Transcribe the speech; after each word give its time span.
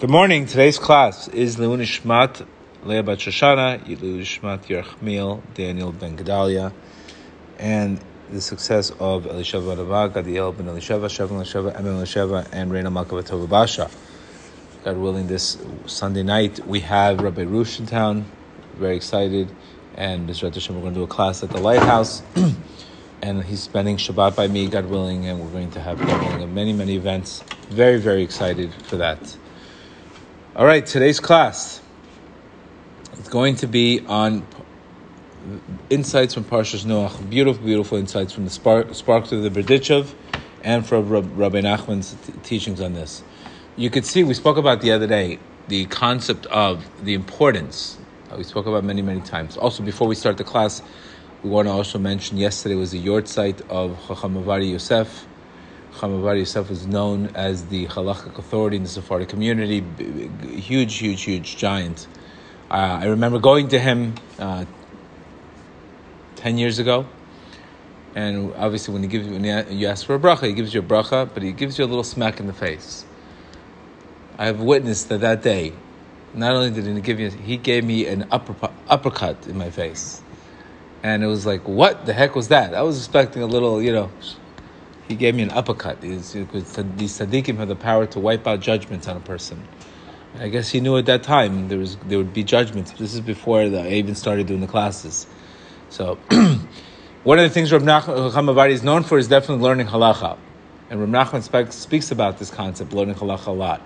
Good 0.00 0.08
morning. 0.08 0.46
Today's 0.46 0.78
class 0.78 1.28
is 1.28 1.58
Leilui 1.58 1.80
Nishmat 1.82 2.46
Leah 2.84 3.02
Bat 3.02 3.18
Shoshana, 3.18 3.84
Leilui 3.84 4.20
Nishmat 4.20 5.54
Daniel 5.54 5.92
Ben 5.92 6.16
Gedalia, 6.16 6.72
and 7.58 8.00
the 8.30 8.40
success 8.40 8.88
of 8.92 9.24
Elisheva 9.24 9.76
Rava, 9.76 10.22
Gadiel 10.22 10.56
Ben 10.56 10.68
Elisheva, 10.68 11.04
Shevin 11.04 11.42
Elisheva, 11.42 11.78
Emin 11.78 11.96
Elisheva, 11.96 12.48
and 12.50 12.72
Reina 12.72 12.90
Malkavatova 12.90 13.46
Basha. 13.46 13.90
God 14.84 14.96
willing, 14.96 15.26
this 15.26 15.58
Sunday 15.84 16.22
night 16.22 16.66
we 16.66 16.80
have 16.80 17.20
Rabbi 17.20 17.42
Rush 17.42 17.78
in 17.78 17.84
town. 17.84 18.24
Very 18.76 18.96
excited, 18.96 19.54
and 19.96 20.26
Mr. 20.26 20.50
Hashem, 20.50 20.76
we're 20.76 20.80
going 20.80 20.94
to 20.94 21.00
do 21.00 21.04
a 21.04 21.08
class 21.08 21.42
at 21.42 21.50
the 21.50 21.60
Lighthouse. 21.60 22.22
and 23.22 23.44
he's 23.44 23.60
spending 23.60 23.98
Shabbat 23.98 24.34
by 24.34 24.48
me, 24.48 24.66
God 24.66 24.86
willing, 24.86 25.26
and 25.26 25.38
we're 25.38 25.52
going 25.52 25.70
to 25.72 25.80
have 25.80 25.98
God 25.98 26.22
willing, 26.22 26.54
many, 26.54 26.72
many 26.72 26.96
events. 26.96 27.44
Very, 27.68 28.00
very 28.00 28.22
excited 28.22 28.72
for 28.84 28.96
that. 28.96 29.36
All 30.56 30.66
right, 30.66 30.84
today's 30.84 31.20
class 31.20 31.80
is 33.12 33.28
going 33.28 33.54
to 33.56 33.68
be 33.68 34.04
on 34.08 34.44
insights 35.90 36.34
from 36.34 36.42
Parshas 36.42 36.84
Noach. 36.84 37.30
Beautiful, 37.30 37.64
beautiful 37.64 37.98
insights 37.98 38.32
from 38.32 38.46
the 38.46 38.50
spark, 38.50 38.92
spark 38.92 39.30
of 39.30 39.44
the 39.44 39.48
Berdichev 39.48 40.12
and 40.64 40.84
from 40.84 41.08
Rabbi 41.08 41.60
Nachman's 41.60 42.14
t- 42.14 42.32
teachings 42.42 42.80
on 42.80 42.94
this. 42.94 43.22
You 43.76 43.90
could 43.90 44.04
see, 44.04 44.24
we 44.24 44.34
spoke 44.34 44.56
about 44.56 44.80
the 44.80 44.90
other 44.90 45.06
day, 45.06 45.38
the 45.68 45.86
concept 45.86 46.46
of 46.46 46.84
the 47.04 47.14
importance. 47.14 47.96
We 48.36 48.42
spoke 48.42 48.66
about 48.66 48.82
many, 48.82 49.02
many 49.02 49.20
times. 49.20 49.56
Also, 49.56 49.84
before 49.84 50.08
we 50.08 50.16
start 50.16 50.36
the 50.36 50.44
class, 50.44 50.82
we 51.44 51.50
want 51.50 51.68
to 51.68 51.72
also 51.72 52.00
mention 52.00 52.38
yesterday 52.38 52.74
was 52.74 52.90
the 52.90 53.06
yahrzeit 53.06 53.62
of 53.70 53.96
Chacham 54.08 54.34
Ovadia 54.34 54.72
Yosef, 54.72 55.28
Chamavar 56.00 56.38
Yosef 56.38 56.70
was 56.70 56.86
known 56.86 57.26
as 57.34 57.66
the 57.66 57.86
halachic 57.88 58.38
authority 58.38 58.78
in 58.78 58.84
the 58.84 58.88
Sephardic 58.88 59.28
community, 59.28 59.84
huge, 60.48 60.96
huge, 60.96 61.24
huge 61.24 61.58
giant. 61.58 62.06
Uh, 62.70 63.00
I 63.02 63.04
remember 63.04 63.38
going 63.38 63.68
to 63.68 63.78
him 63.78 64.14
uh, 64.38 64.64
ten 66.36 66.56
years 66.56 66.78
ago, 66.78 67.04
and 68.14 68.50
obviously 68.54 68.94
when 68.94 69.02
he 69.02 69.10
gives 69.10 69.28
when 69.28 69.44
you 69.44 69.86
ask 69.88 70.06
for 70.06 70.14
a 70.14 70.18
bracha, 70.18 70.46
he 70.46 70.54
gives 70.54 70.72
you 70.72 70.80
a 70.80 70.82
bracha, 70.82 71.28
but 71.34 71.42
he 71.42 71.52
gives 71.52 71.78
you 71.78 71.84
a 71.84 71.90
little 71.92 72.02
smack 72.02 72.40
in 72.40 72.46
the 72.46 72.54
face. 72.54 73.04
I 74.38 74.46
have 74.46 74.62
witnessed 74.62 75.10
that 75.10 75.20
that 75.20 75.42
day. 75.42 75.74
Not 76.32 76.52
only 76.54 76.70
did 76.70 76.86
he 76.86 76.98
give 77.02 77.20
you, 77.20 77.28
he 77.28 77.58
gave 77.58 77.84
me 77.84 78.06
an 78.06 78.26
upper, 78.30 78.70
uppercut 78.88 79.46
in 79.46 79.58
my 79.58 79.68
face, 79.68 80.22
and 81.02 81.22
it 81.22 81.26
was 81.26 81.44
like, 81.44 81.68
what 81.68 82.06
the 82.06 82.14
heck 82.14 82.34
was 82.34 82.48
that? 82.48 82.72
I 82.72 82.80
was 82.80 82.96
expecting 82.96 83.42
a 83.42 83.46
little, 83.46 83.82
you 83.82 83.92
know, 83.92 84.10
he 85.10 85.16
gave 85.16 85.34
me 85.34 85.42
an 85.42 85.50
uppercut. 85.50 86.00
These, 86.00 86.32
these 86.32 86.46
tzaddikim 86.46 87.56
have 87.56 87.66
the 87.66 87.74
power 87.74 88.06
to 88.06 88.20
wipe 88.20 88.46
out 88.46 88.60
judgments 88.60 89.08
on 89.08 89.16
a 89.16 89.20
person. 89.20 89.66
I 90.38 90.48
guess 90.48 90.70
he 90.70 90.78
knew 90.78 90.96
at 90.96 91.06
that 91.06 91.24
time 91.24 91.66
there 91.66 91.78
was 91.78 91.96
there 92.06 92.16
would 92.18 92.32
be 92.32 92.44
judgments. 92.44 92.92
This 92.92 93.14
is 93.14 93.20
before 93.20 93.68
the, 93.68 93.80
I 93.80 93.88
even 93.94 94.14
started 94.14 94.46
doing 94.46 94.60
the 94.60 94.68
classes. 94.68 95.26
So, 95.88 96.14
one 97.24 97.40
of 97.40 97.42
the 97.42 97.50
things 97.50 97.72
Rav 97.72 97.82
Nachman 97.82 98.70
is 98.70 98.84
known 98.84 99.02
for 99.02 99.18
is 99.18 99.26
definitely 99.26 99.64
learning 99.64 99.88
halacha, 99.88 100.38
and 100.88 101.00
Rav 101.00 101.08
Nachman 101.08 101.72
speaks 101.72 102.12
about 102.12 102.38
this 102.38 102.50
concept, 102.50 102.92
learning 102.92 103.16
halacha 103.16 103.48
a 103.48 103.50
lot. 103.50 103.82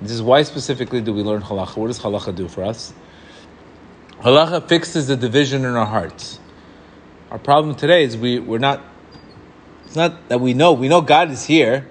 And 0.00 0.08
this 0.08 0.14
is 0.14 0.22
why 0.22 0.42
specifically 0.42 1.02
do 1.02 1.12
we 1.12 1.22
learn 1.22 1.42
halacha? 1.42 1.76
What 1.76 1.88
does 1.88 2.00
halacha 2.00 2.34
do 2.34 2.48
for 2.48 2.64
us? 2.64 2.94
Halacha 4.20 4.66
fixes 4.66 5.08
the 5.08 5.16
division 5.18 5.66
in 5.66 5.74
our 5.74 5.84
hearts. 5.84 6.40
Our 7.30 7.38
problem 7.38 7.74
today 7.74 8.04
is 8.04 8.16
we, 8.16 8.38
we're 8.38 8.58
not 8.58 8.82
it's 9.92 9.96
not 9.98 10.30
that 10.30 10.40
we 10.40 10.54
know. 10.54 10.72
We 10.72 10.88
know 10.88 11.02
God 11.02 11.30
is 11.30 11.44
here, 11.44 11.86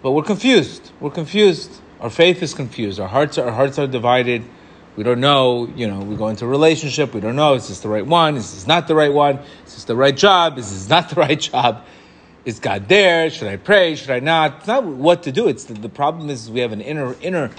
but 0.00 0.12
we're 0.12 0.22
confused. 0.22 0.90
We're 1.00 1.10
confused. 1.10 1.70
Our 2.00 2.08
faith 2.08 2.42
is 2.42 2.54
confused. 2.54 2.98
Our 2.98 3.08
hearts 3.08 3.36
are, 3.36 3.44
our 3.44 3.52
hearts 3.52 3.78
are 3.78 3.86
divided. 3.86 4.42
We 4.96 5.04
don't 5.04 5.20
know. 5.20 5.70
You 5.76 5.86
know, 5.86 5.98
we 5.98 6.16
go 6.16 6.28
into 6.28 6.46
a 6.46 6.48
relationship. 6.48 7.12
We 7.12 7.20
don't 7.20 7.36
know. 7.36 7.52
Is 7.56 7.68
this 7.68 7.80
the 7.80 7.90
right 7.90 8.06
one? 8.06 8.36
Is 8.36 8.54
this 8.54 8.66
not 8.66 8.88
the 8.88 8.94
right 8.94 9.12
one? 9.12 9.40
Is 9.66 9.74
this 9.74 9.84
the 9.84 9.94
right 9.94 10.16
job? 10.16 10.56
Is 10.56 10.72
this 10.72 10.88
not 10.88 11.10
the 11.10 11.16
right 11.16 11.38
job? 11.38 11.84
Is 12.46 12.58
God 12.58 12.88
there? 12.88 13.28
Should 13.28 13.48
I 13.48 13.58
pray? 13.58 13.96
Should 13.96 14.08
I 14.08 14.20
not? 14.20 14.60
It's 14.60 14.66
not 14.66 14.84
what 14.84 15.24
to 15.24 15.32
do. 15.32 15.46
It's 15.46 15.64
the, 15.64 15.74
the 15.74 15.90
problem 15.90 16.30
is 16.30 16.50
we 16.50 16.60
have 16.60 16.72
an 16.72 16.80
inner 16.80 17.16
inner 17.20 17.50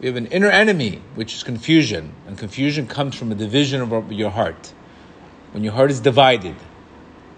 we 0.00 0.08
have 0.08 0.16
an 0.16 0.26
inner 0.26 0.50
enemy, 0.50 1.00
which 1.14 1.36
is 1.36 1.44
confusion, 1.44 2.14
and 2.26 2.36
confusion 2.36 2.88
comes 2.88 3.14
from 3.14 3.30
a 3.30 3.36
division 3.36 3.80
of 3.80 4.10
your 4.10 4.30
heart. 4.30 4.72
When 5.52 5.62
your 5.62 5.72
heart 5.72 5.92
is 5.92 6.00
divided, 6.00 6.56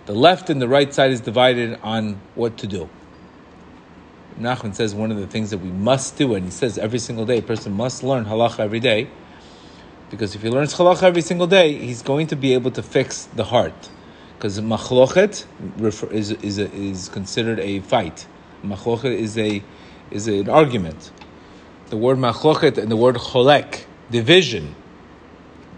the 0.06 0.12
left 0.12 0.50
and 0.50 0.60
the 0.60 0.68
right 0.68 0.92
side 0.92 1.10
is 1.10 1.20
divided 1.20 1.78
on 1.82 2.20
what 2.34 2.58
to 2.58 2.66
do. 2.66 2.88
Nachman 4.38 4.74
says 4.74 4.94
one 4.94 5.10
of 5.10 5.18
the 5.18 5.26
things 5.26 5.50
that 5.50 5.58
we 5.58 5.70
must 5.70 6.16
do, 6.16 6.34
and 6.34 6.44
he 6.44 6.50
says 6.50 6.78
every 6.78 6.98
single 6.98 7.26
day, 7.26 7.38
a 7.38 7.42
person 7.42 7.72
must 7.72 8.02
learn 8.02 8.24
halacha 8.24 8.60
every 8.60 8.80
day, 8.80 9.08
because 10.10 10.34
if 10.34 10.42
he 10.42 10.50
learns 10.50 10.74
halacha 10.74 11.04
every 11.04 11.22
single 11.22 11.46
day, 11.46 11.74
he's 11.74 12.02
going 12.02 12.26
to 12.28 12.36
be 12.36 12.54
able 12.54 12.70
to 12.70 12.82
fix 12.82 13.24
the 13.26 13.44
heart. 13.44 13.90
Because 14.36 14.58
machlochet 14.60 15.44
is, 16.12 16.32
is, 16.32 16.58
a, 16.58 16.72
is 16.72 17.08
considered 17.08 17.60
a 17.60 17.78
fight. 17.80 18.26
Machlochet 18.64 19.16
is, 19.16 19.38
a, 19.38 19.62
is 20.10 20.26
an 20.26 20.48
argument. 20.48 21.12
The 21.90 21.96
word 21.96 22.18
machlochet 22.18 22.76
and 22.78 22.90
the 22.90 22.96
word 22.96 23.14
cholek, 23.16 23.84
division, 24.10 24.74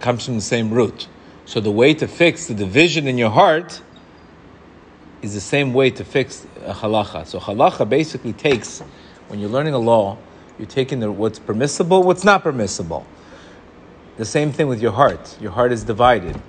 comes 0.00 0.24
from 0.24 0.36
the 0.36 0.40
same 0.40 0.70
root. 0.70 1.08
So 1.44 1.60
the 1.60 1.70
way 1.70 1.92
to 1.94 2.08
fix 2.08 2.46
the 2.46 2.54
division 2.54 3.06
in 3.06 3.18
your 3.18 3.30
heart 3.30 3.82
is 5.24 5.34
the 5.34 5.40
same 5.40 5.72
way 5.72 5.90
to 5.90 6.04
fix 6.04 6.46
a 6.66 6.74
halacha. 6.74 7.26
So 7.26 7.40
halacha 7.40 7.88
basically 7.88 8.34
takes, 8.34 8.80
when 9.28 9.40
you're 9.40 9.48
learning 9.48 9.74
a 9.74 9.78
law, 9.78 10.18
you're 10.58 10.68
taking 10.68 11.00
the, 11.00 11.10
what's 11.10 11.38
permissible, 11.38 12.02
what's 12.02 12.24
not 12.24 12.42
permissible. 12.42 13.06
The 14.18 14.24
same 14.24 14.52
thing 14.52 14.68
with 14.68 14.80
your 14.80 14.92
heart. 14.92 15.36
Your 15.40 15.50
heart 15.50 15.72
is 15.72 15.82
divided 15.82 16.40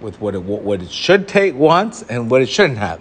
with 0.00 0.20
what 0.20 0.34
it, 0.34 0.42
what 0.42 0.82
it 0.82 0.90
should 0.90 1.28
take, 1.28 1.54
wants, 1.54 2.02
and 2.02 2.30
what 2.30 2.42
it 2.42 2.48
shouldn't 2.48 2.78
have. 2.78 3.00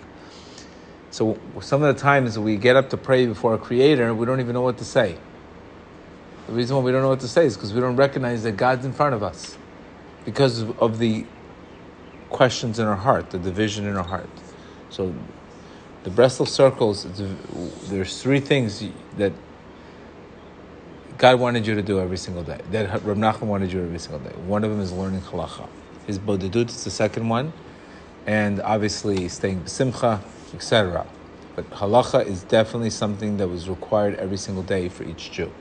So 1.10 1.40
some 1.62 1.82
of 1.84 1.96
the 1.96 2.02
times 2.02 2.38
we 2.38 2.58
get 2.58 2.76
up 2.76 2.90
to 2.90 2.98
pray 2.98 3.26
before 3.26 3.54
a 3.54 3.58
creator, 3.58 4.14
we 4.14 4.26
don't 4.26 4.40
even 4.42 4.54
know 4.54 4.62
what 4.62 4.78
to 4.80 4.86
say. 4.86 5.18
The 6.48 6.54
reason 6.54 6.76
why 6.76 6.84
we 6.84 6.92
don't 6.92 7.02
know 7.02 7.10
what 7.10 7.22
to 7.22 7.28
say 7.28 7.46
is 7.46 7.56
because 7.56 7.74
we 7.74 7.80
don't 7.80 7.96
recognize 7.96 8.44
that 8.44 8.58
God's 8.58 8.86
in 8.86 8.92
front 8.92 9.16
of 9.16 9.24
us 9.24 9.58
because 10.26 10.64
of 10.80 11.00
the 11.00 11.26
questions 12.30 12.80
in 12.80 12.86
our 12.86 12.96
heart, 12.96 13.30
the 13.30 13.40
division 13.40 13.86
in 13.86 13.96
our 13.96 14.04
heart. 14.04 14.30
So 14.94 15.12
the 16.04 16.12
Breslov 16.12 16.48
circles, 16.48 17.08
there's 17.90 18.22
three 18.22 18.40
things 18.40 18.84
that 19.18 19.34
God 21.18 21.40
wanted 21.40 21.66
you 21.66 21.74
to 21.74 21.82
do 21.82 22.00
every 22.00 22.18
single 22.18 22.44
day. 22.44 22.60
That 22.70 23.04
Rav 23.04 23.18
Nachman 23.18 23.48
wanted 23.48 23.74
you 23.74 23.82
every 23.82 23.98
single 23.98 24.20
day. 24.20 24.36
One 24.46 24.64
of 24.64 24.70
them 24.70 24.80
is 24.80 24.92
learning 24.92 25.22
halacha. 25.22 25.68
Hitbodedut 26.08 26.70
is 26.70 26.84
the 26.84 26.92
second 26.92 27.28
one, 27.28 27.54
and 28.28 28.62
obviously 28.62 29.28
staying 29.30 29.62
b'simcha, 29.62 30.20
etc. 30.54 31.08
But 31.56 31.68
halacha 31.72 32.28
is 32.28 32.44
definitely 32.44 32.92
something 32.92 33.38
that 33.38 33.48
was 33.48 33.68
required 33.68 34.14
every 34.16 34.38
single 34.38 34.64
day 34.64 34.90
for 34.90 35.06
each 35.06 35.32
Jew. 35.32 35.52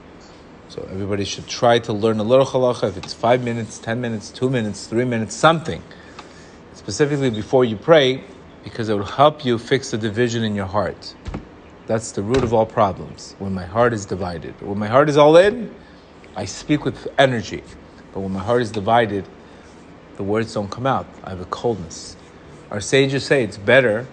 So 0.69 0.87
everybody 0.91 1.25
should 1.25 1.47
try 1.47 1.79
to 1.79 1.93
learn 1.95 2.19
a 2.19 2.23
little 2.23 2.45
halacha. 2.45 2.91
If 2.91 2.99
it's 2.99 3.15
five 3.15 3.43
minutes, 3.43 3.79
ten 3.79 3.99
minutes, 3.99 4.29
two 4.29 4.51
minutes, 4.51 4.87
three 4.87 5.07
minutes, 5.07 5.35
something. 5.35 5.83
Specifically 6.75 7.31
before 7.31 7.65
you 7.65 7.77
pray, 7.77 8.25
because 8.65 8.89
it 8.89 8.95
will 8.95 9.05
help 9.05 9.45
you 9.45 9.59
fix 9.59 9.91
the 9.91 9.99
division 9.99 10.45
in 10.45 10.55
your 10.55 10.67
heart. 10.67 11.15
That's 11.87 12.13
the 12.13 12.23
root 12.23 12.45
of 12.45 12.55
all 12.55 12.67
problems, 12.67 13.35
when 13.39 13.53
my 13.53 13.67
heart 13.67 13.93
is 13.93 14.07
divided. 14.07 14.61
When 14.61 14.79
my 14.79 14.89
heart 14.89 15.09
is 15.09 15.17
all 15.17 15.37
in, 15.37 15.75
I 16.37 16.45
speak 16.45 16.85
with 16.85 17.09
energy. 17.19 17.63
But 18.13 18.21
when 18.21 18.33
my 18.33 18.41
heart 18.43 18.63
is 18.63 18.71
divided, 18.71 19.27
the 20.17 20.23
words 20.23 20.55
don't 20.55 20.71
come 20.71 20.87
out. 20.87 21.07
I 21.25 21.31
have 21.31 21.41
a 21.41 21.47
coldness. 21.47 22.17
Our 22.71 22.81
sages 22.81 23.25
say 23.25 23.43
it's 23.43 23.59
better 23.59 24.07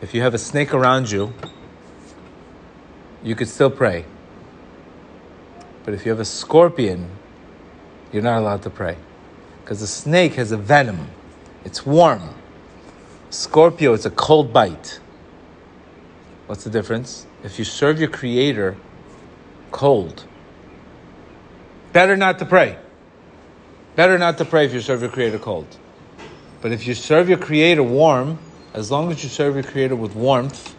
if 0.00 0.14
you 0.14 0.22
have 0.22 0.32
a 0.32 0.38
snake 0.38 0.72
around 0.72 1.10
you, 1.10 1.34
you 3.22 3.34
could 3.34 3.48
still 3.48 3.70
pray. 3.70 4.06
But 5.84 5.92
if 5.92 6.06
you 6.06 6.10
have 6.10 6.20
a 6.20 6.24
scorpion, 6.24 7.10
you're 8.10 8.22
not 8.22 8.38
allowed 8.38 8.62
to 8.62 8.70
pray. 8.70 8.96
Because 9.62 9.80
the 9.80 9.86
snake 9.86 10.34
has 10.34 10.52
a 10.52 10.56
venom, 10.56 11.08
it's 11.64 11.84
warm. 11.84 12.34
Scorpio, 13.30 13.94
it's 13.94 14.04
a 14.04 14.10
cold 14.10 14.52
bite. 14.52 14.98
What's 16.48 16.64
the 16.64 16.70
difference? 16.70 17.26
If 17.44 17.60
you 17.60 17.64
serve 17.64 18.00
your 18.00 18.08
Creator 18.08 18.76
cold, 19.70 20.24
better 21.92 22.16
not 22.16 22.40
to 22.40 22.44
pray. 22.44 22.76
Better 23.94 24.18
not 24.18 24.36
to 24.38 24.44
pray 24.44 24.66
if 24.66 24.74
you 24.74 24.80
serve 24.80 25.00
your 25.00 25.10
Creator 25.10 25.38
cold. 25.38 25.78
But 26.60 26.72
if 26.72 26.88
you 26.88 26.94
serve 26.94 27.28
your 27.28 27.38
Creator 27.38 27.84
warm, 27.84 28.40
as 28.74 28.90
long 28.90 29.12
as 29.12 29.22
you 29.22 29.28
serve 29.28 29.54
your 29.54 29.62
Creator 29.62 29.94
with 29.94 30.16
warmth, 30.16 30.74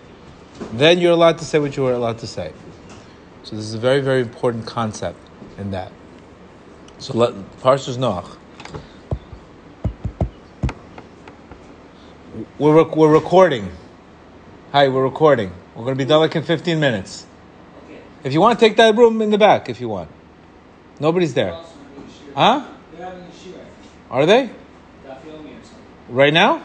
then 0.73 0.99
you're 0.99 1.13
allowed 1.13 1.37
to 1.37 1.45
say 1.45 1.57
what 1.57 1.77
you 1.77 1.85
are 1.85 1.93
allowed 1.93 2.19
to 2.19 2.27
say. 2.27 2.51
So 3.43 3.55
this 3.55 3.63
is 3.63 3.73
a 3.73 3.79
very, 3.79 4.01
very 4.01 4.21
important 4.21 4.65
concept 4.65 5.17
in 5.57 5.71
that. 5.71 5.93
So 6.99 7.17
let 7.17 7.33
Parshas 7.61 7.97
Noach. 7.97 8.37
We're, 12.61 12.83
rec- 12.83 12.95
we're 12.95 13.11
recording. 13.11 13.71
Hi, 14.71 14.87
we're 14.87 15.01
recording. 15.01 15.51
We're 15.73 15.83
going 15.83 15.97
to 15.97 16.05
be 16.05 16.07
done 16.07 16.19
like 16.19 16.35
in 16.35 16.43
15 16.43 16.79
minutes. 16.79 17.25
If 18.23 18.33
you 18.33 18.39
want, 18.39 18.59
to 18.59 18.63
take 18.63 18.77
that 18.77 18.95
room 18.95 19.19
in 19.23 19.31
the 19.31 19.39
back 19.39 19.67
if 19.67 19.81
you 19.81 19.89
want. 19.89 20.11
Nobody's 20.99 21.33
there. 21.33 21.59
Huh? 22.35 22.67
They're 22.95 23.03
having 23.03 23.23
a. 23.23 24.13
Are 24.13 24.27
they? 24.27 24.43
Daf 24.43 24.51
Yomi 25.23 25.59
or 25.59 25.63
something. 25.63 25.83
Right 26.09 26.31
now? 26.31 26.61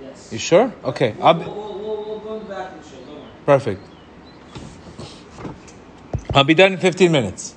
Yes. 0.00 0.32
You 0.32 0.38
sure? 0.38 0.72
Okay. 0.82 1.14
I'll 1.20 1.34
We'll, 1.34 1.44
be, 1.44 1.50
we'll, 1.50 1.78
we'll, 1.78 2.04
we'll 2.06 2.18
go 2.20 2.34
in 2.36 2.44
the 2.44 2.48
bathroom 2.48 2.82
show, 2.82 3.04
don't 3.04 3.20
worry. 3.20 3.28
perfect. 3.44 3.86
I'll 6.32 6.44
be 6.44 6.54
done 6.54 6.72
in 6.72 6.78
15 6.78 7.12
minutes. 7.12 7.54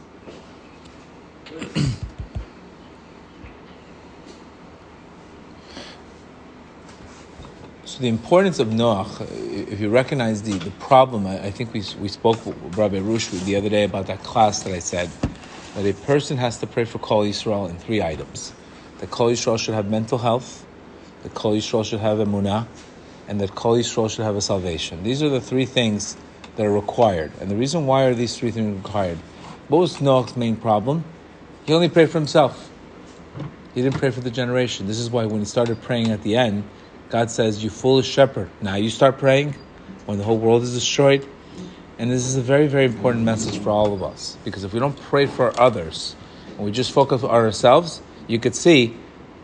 The 8.02 8.08
importance 8.08 8.60
of 8.60 8.70
Noach, 8.70 9.22
if 9.72 9.80
you 9.80 9.90
recognize 9.90 10.42
the, 10.42 10.54
the 10.54 10.72
problem, 10.72 11.28
I, 11.28 11.46
I 11.46 11.52
think 11.52 11.72
we, 11.72 11.84
we 12.00 12.08
spoke 12.08 12.44
with 12.46 12.78
Rabbi 12.78 13.00
Rush 13.00 13.28
the 13.28 13.56
other 13.56 13.70
day 13.70 13.84
about 13.84 14.08
that 14.08 14.24
class 14.24 14.64
that 14.64 14.74
I 14.74 14.80
said, 14.80 15.10
that 15.76 15.86
a 15.86 15.94
person 15.94 16.38
has 16.38 16.58
to 16.60 16.68
pray 16.68 16.84
for 16.86 16.98
Kol 16.98 17.24
Yisrael 17.24 17.70
in 17.70 17.78
three 17.78 18.02
items. 18.02 18.54
That 19.00 19.12
Kol 19.12 19.30
Yisrael 19.30 19.60
should 19.60 19.76
have 19.76 19.90
mental 19.90 20.18
health, 20.18 20.66
that 21.24 21.34
Kol 21.36 21.54
Yisrael 21.54 21.86
should 21.86 22.00
have 22.00 22.18
emunah, 22.18 22.66
and 23.28 23.40
that 23.40 23.54
Kol 23.54 23.78
Yisrael 23.78 24.10
should 24.10 24.26
have 24.26 24.36
a 24.36 24.42
salvation. 24.42 25.04
These 25.04 25.22
are 25.22 25.30
the 25.30 25.42
three 25.42 25.66
things 25.66 26.18
that 26.56 26.66
are 26.66 26.74
required. 26.74 27.32
And 27.40 27.52
the 27.52 27.56
reason 27.56 27.86
why 27.86 28.04
are 28.06 28.16
these 28.16 28.36
three 28.36 28.52
things 28.52 28.84
required? 28.84 29.20
What 29.68 29.78
was 29.78 30.02
Noach's 30.02 30.36
main 30.36 30.56
problem? 30.56 31.04
He 31.66 31.74
only 31.74 31.88
prayed 31.88 32.10
for 32.10 32.18
himself. 32.18 32.70
He 33.74 33.82
didn't 33.82 34.00
pray 34.00 34.10
for 34.10 34.20
the 34.20 34.32
generation. 34.32 34.88
This 34.88 35.00
is 35.00 35.10
why 35.10 35.26
when 35.26 35.40
he 35.40 35.46
started 35.46 35.82
praying 35.82 36.10
at 36.12 36.24
the 36.24 36.36
end, 36.36 36.64
God 37.12 37.30
says, 37.30 37.62
You 37.62 37.70
foolish 37.70 38.08
shepherd. 38.08 38.50
Now 38.62 38.76
you 38.76 38.90
start 38.90 39.18
praying 39.18 39.54
when 40.06 40.18
the 40.18 40.24
whole 40.24 40.38
world 40.38 40.64
is 40.64 40.74
destroyed. 40.74 41.28
And 42.00 42.10
this 42.10 42.26
is 42.26 42.38
a 42.38 42.42
very, 42.42 42.68
very 42.68 42.86
important 42.86 43.26
message 43.26 43.60
for 43.60 43.70
all 43.70 43.94
of 43.94 44.02
us. 44.02 44.38
Because 44.46 44.64
if 44.64 44.74
we 44.74 44.80
don't 44.80 45.00
pray 45.00 45.26
for 45.26 45.60
others 45.60 46.16
and 46.56 46.66
we 46.66 46.72
just 46.72 46.94
focus 46.94 47.22
on 47.22 47.30
ourselves, 47.30 48.02
you 48.28 48.40
could 48.40 48.56
see 48.56 48.96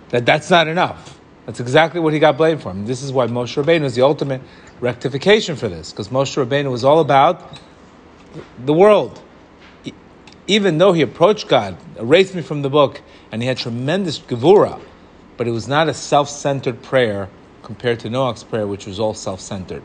that 0.09 0.25
that's 0.25 0.49
not 0.49 0.69
enough. 0.69 1.19
That's 1.45 1.59
exactly 1.59 1.99
what 1.99 2.13
he 2.13 2.19
got 2.19 2.37
blamed 2.37 2.63
for. 2.63 2.71
And 2.71 2.87
this 2.87 3.03
is 3.03 3.11
why 3.11 3.27
Moshe 3.27 3.61
Rabbeinu 3.61 3.83
is 3.83 3.95
the 3.95 4.01
ultimate 4.01 4.41
rectification 4.79 5.57
for 5.57 5.67
this. 5.67 5.91
Because 5.91 6.07
Moshe 6.07 6.41
Rabbeinu 6.41 6.71
was 6.71 6.85
all 6.85 7.01
about 7.01 7.59
the 8.57 8.73
world. 8.73 9.21
Even 10.47 10.77
though 10.77 10.93
he 10.93 11.01
approached 11.01 11.49
God, 11.49 11.77
erased 11.99 12.33
me 12.33 12.41
from 12.41 12.61
the 12.61 12.69
book, 12.69 13.01
and 13.29 13.41
he 13.41 13.47
had 13.49 13.57
tremendous 13.57 14.19
gevura, 14.19 14.79
but 15.35 15.47
it 15.47 15.51
was 15.51 15.67
not 15.67 15.89
a 15.89 15.93
self-centered 15.93 16.81
prayer 16.81 17.29
compared 17.67 17.99
to 17.99 18.09
Noach's 18.09 18.45
prayer, 18.45 18.65
which 18.65 18.87
was 18.87 18.97
all 18.97 19.13
self-centered. 19.13 19.83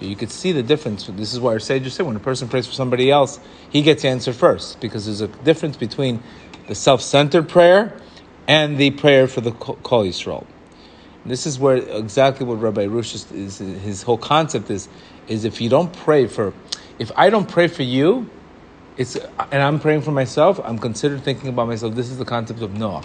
So 0.00 0.06
you 0.06 0.16
could 0.16 0.30
see 0.30 0.50
the 0.50 0.62
difference. 0.62 1.06
This 1.06 1.34
is 1.34 1.40
why 1.40 1.52
our 1.52 1.58
sages 1.58 1.92
say 1.92 2.02
when 2.02 2.16
a 2.16 2.20
person 2.20 2.48
prays 2.48 2.66
for 2.66 2.72
somebody 2.72 3.10
else, 3.10 3.38
he 3.68 3.82
gets 3.82 4.02
answered 4.02 4.34
first, 4.34 4.80
because 4.80 5.04
there's 5.04 5.20
a 5.20 5.28
difference 5.28 5.76
between 5.76 6.22
the 6.68 6.74
self-centered 6.74 7.46
prayer 7.46 8.00
and 8.48 8.78
the 8.78 8.90
prayer 8.92 9.28
for 9.28 9.42
the 9.42 9.52
Kol 9.52 10.04
Yisrael. 10.04 10.46
This 11.26 11.44
is 11.46 11.58
where 11.58 11.76
exactly 11.76 12.46
what 12.46 12.62
Rabbi 12.62 12.86
Rush 12.86 13.14
is, 13.14 13.30
is 13.30 13.58
his 13.58 14.02
whole 14.02 14.16
concept 14.16 14.70
is 14.70 14.88
is 15.26 15.44
if 15.44 15.60
you 15.60 15.68
don't 15.68 15.92
pray 15.92 16.26
for 16.26 16.54
if 16.98 17.12
I 17.14 17.28
don't 17.28 17.46
pray 17.46 17.68
for 17.68 17.82
you, 17.82 18.30
it's 18.96 19.16
and 19.52 19.62
I'm 19.62 19.78
praying 19.78 20.02
for 20.02 20.12
myself, 20.12 20.58
I'm 20.64 20.78
considered 20.78 21.22
thinking 21.22 21.50
about 21.50 21.68
myself. 21.68 21.94
This 21.94 22.08
is 22.08 22.16
the 22.16 22.24
concept 22.24 22.62
of 22.62 22.70
Noach. 22.70 23.04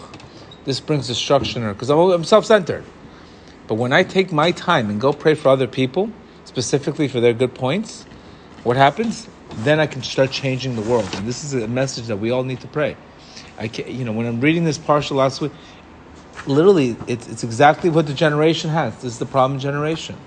This 0.63 0.79
brings 0.79 1.07
destruction 1.07 1.67
because 1.73 1.89
I'm, 1.89 1.99
I'm 1.99 2.23
self-centered. 2.23 2.85
But 3.67 3.75
when 3.75 3.93
I 3.93 4.03
take 4.03 4.31
my 4.31 4.51
time 4.51 4.89
and 4.89 4.99
go 4.99 5.13
pray 5.13 5.35
for 5.35 5.49
other 5.49 5.67
people, 5.67 6.11
specifically 6.45 7.07
for 7.07 7.19
their 7.19 7.33
good 7.33 7.55
points, 7.55 8.05
what 8.63 8.77
happens? 8.77 9.27
Then 9.51 9.79
I 9.79 9.87
can 9.87 10.03
start 10.03 10.31
changing 10.31 10.75
the 10.75 10.81
world. 10.81 11.05
And 11.13 11.27
this 11.27 11.43
is 11.43 11.53
a 11.53 11.67
message 11.67 12.07
that 12.07 12.17
we 12.17 12.31
all 12.31 12.43
need 12.43 12.61
to 12.61 12.67
pray. 12.67 12.97
I 13.57 13.67
can, 13.67 13.93
you 13.93 14.03
know, 14.03 14.11
when 14.11 14.25
I'm 14.25 14.41
reading 14.41 14.63
this 14.63 14.77
parsha 14.77 15.11
last 15.11 15.41
week, 15.41 15.51
literally, 16.47 16.97
it's, 17.07 17.27
it's 17.27 17.43
exactly 17.43 17.89
what 17.89 18.07
the 18.07 18.13
generation 18.13 18.69
has. 18.69 18.95
This 18.95 19.13
is 19.13 19.19
the 19.19 19.25
problem 19.25 19.59
generation. 19.59 20.17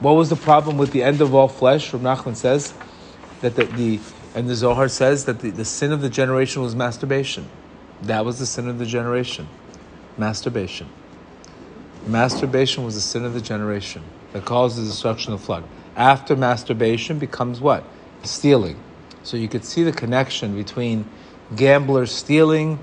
What 0.00 0.12
was 0.12 0.30
the 0.30 0.36
problem 0.36 0.78
with 0.78 0.92
the 0.92 1.02
end 1.02 1.20
of 1.20 1.34
all 1.34 1.48
flesh? 1.48 1.92
Rav 1.92 2.02
Nachman 2.02 2.36
says 2.36 2.74
that 3.40 3.56
the, 3.56 3.64
the 3.64 4.00
and 4.34 4.48
the 4.48 4.54
Zohar 4.54 4.88
says 4.88 5.24
that 5.24 5.40
the, 5.40 5.50
the 5.50 5.64
sin 5.64 5.92
of 5.92 6.02
the 6.02 6.08
generation 6.08 6.62
was 6.62 6.76
masturbation. 6.76 7.48
That 8.02 8.24
was 8.24 8.38
the 8.38 8.46
sin 8.46 8.68
of 8.68 8.78
the 8.78 8.86
generation. 8.86 9.48
Masturbation. 10.16 10.88
Masturbation 12.06 12.84
was 12.84 12.94
the 12.94 13.00
sin 13.00 13.24
of 13.24 13.34
the 13.34 13.40
generation 13.40 14.02
that 14.32 14.44
caused 14.44 14.78
the 14.78 14.82
destruction 14.82 15.32
of 15.32 15.40
the 15.40 15.46
flood. 15.46 15.64
After 15.96 16.36
masturbation 16.36 17.18
becomes 17.18 17.60
what? 17.60 17.84
Stealing. 18.22 18.78
So 19.22 19.36
you 19.36 19.48
could 19.48 19.64
see 19.64 19.82
the 19.82 19.92
connection 19.92 20.54
between 20.56 21.04
gamblers 21.54 22.10
stealing 22.10 22.78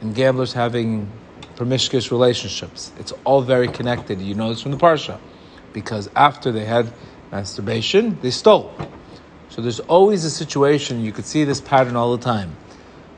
and 0.00 0.14
gamblers 0.14 0.52
having 0.52 1.10
promiscuous 1.56 2.10
relationships. 2.10 2.92
It's 2.98 3.12
all 3.24 3.42
very 3.42 3.68
connected. 3.68 4.20
You 4.20 4.34
know 4.34 4.48
this 4.48 4.62
from 4.62 4.72
the 4.72 4.78
Parsha. 4.78 5.18
Because 5.72 6.08
after 6.14 6.52
they 6.52 6.64
had 6.64 6.92
masturbation, 7.30 8.18
they 8.22 8.30
stole. 8.30 8.74
So 9.50 9.62
there's 9.62 9.80
always 9.80 10.24
a 10.24 10.30
situation, 10.30 11.04
you 11.04 11.12
could 11.12 11.26
see 11.26 11.44
this 11.44 11.60
pattern 11.60 11.96
all 11.96 12.16
the 12.16 12.22
time. 12.22 12.56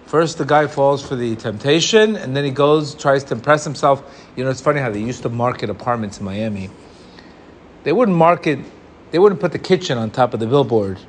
First, 0.07 0.39
the 0.39 0.45
guy 0.45 0.69
falls 0.69 1.07
for 1.07 1.17
the 1.17 1.35
temptation, 1.35 2.15
and 2.15 2.37
then 2.37 2.45
he 2.45 2.53
goes, 2.53 2.95
tries 2.95 3.25
to 3.25 3.35
impress 3.35 3.65
himself. 3.65 4.25
You 4.37 4.45
know, 4.45 4.51
it's 4.51 4.61
funny 4.61 4.81
how 4.81 4.91
they 4.91 5.01
used 5.03 5.23
to 5.23 5.29
market 5.29 5.69
apartments 5.69 6.19
in 6.19 6.25
Miami. 6.25 6.71
They 7.83 7.93
wouldn't 7.93 8.17
market, 8.17 8.61
they 9.11 9.19
wouldn't 9.19 9.41
put 9.41 9.51
the 9.51 9.59
kitchen 9.59 9.99
on 9.99 10.13
top 10.13 10.33
of 10.33 10.39
the 10.39 10.47
billboard. 10.47 11.01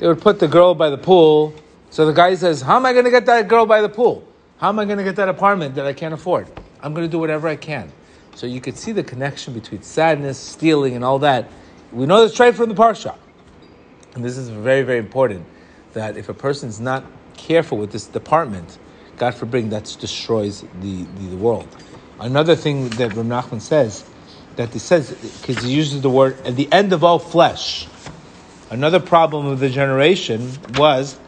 They 0.00 0.08
would 0.08 0.20
put 0.20 0.40
the 0.40 0.48
girl 0.48 0.74
by 0.74 0.90
the 0.90 0.98
pool. 0.98 1.54
So 1.90 2.06
the 2.06 2.12
guy 2.12 2.34
says, 2.34 2.60
How 2.60 2.76
am 2.76 2.86
I 2.86 2.92
going 2.92 3.04
to 3.04 3.10
get 3.10 3.26
that 3.26 3.46
girl 3.46 3.66
by 3.66 3.82
the 3.82 3.88
pool? 3.88 4.26
How 4.58 4.68
am 4.68 4.80
I 4.80 4.84
going 4.84 4.98
to 4.98 5.04
get 5.04 5.16
that 5.16 5.28
apartment 5.28 5.76
that 5.76 5.86
I 5.86 5.92
can't 5.92 6.12
afford? 6.12 6.48
I'm 6.82 6.92
going 6.92 7.06
to 7.06 7.10
do 7.10 7.18
whatever 7.20 7.46
I 7.46 7.56
can. 7.56 7.92
So 8.34 8.46
you 8.46 8.60
could 8.60 8.76
see 8.76 8.90
the 8.90 9.04
connection 9.04 9.54
between 9.54 9.82
sadness, 9.82 10.38
stealing, 10.38 10.96
and 10.96 11.04
all 11.04 11.20
that. 11.20 11.48
We 11.92 12.06
know 12.06 12.22
this 12.22 12.32
straight 12.32 12.54
from 12.56 12.68
the 12.68 12.74
Parsha. 12.74 13.16
And 14.14 14.24
this 14.24 14.36
is 14.36 14.48
very, 14.48 14.82
very 14.82 14.98
important 14.98 15.46
that 15.92 16.16
if 16.16 16.28
a 16.28 16.34
person's 16.34 16.80
not 16.80 17.04
careful 17.40 17.78
with 17.78 17.92
this 17.92 18.06
department, 18.06 18.78
God 19.16 19.34
forbid, 19.34 19.70
that 19.70 19.84
destroys 20.00 20.62
the, 20.80 21.04
the, 21.04 21.26
the 21.28 21.36
world. 21.36 21.68
Another 22.18 22.54
thing 22.54 22.90
that 22.90 23.14
Rav 23.14 23.26
Nachman 23.26 23.60
says, 23.60 24.04
that 24.56 24.72
he 24.72 24.78
says, 24.78 25.10
because 25.40 25.62
he 25.64 25.72
uses 25.72 26.02
the 26.02 26.10
word, 26.10 26.36
at 26.46 26.56
the 26.56 26.70
end 26.70 26.92
of 26.92 27.02
all 27.02 27.18
flesh. 27.18 27.86
Another 28.70 29.00
problem 29.00 29.46
of 29.46 29.58
the 29.58 29.70
generation 29.70 30.52
was 30.76 31.18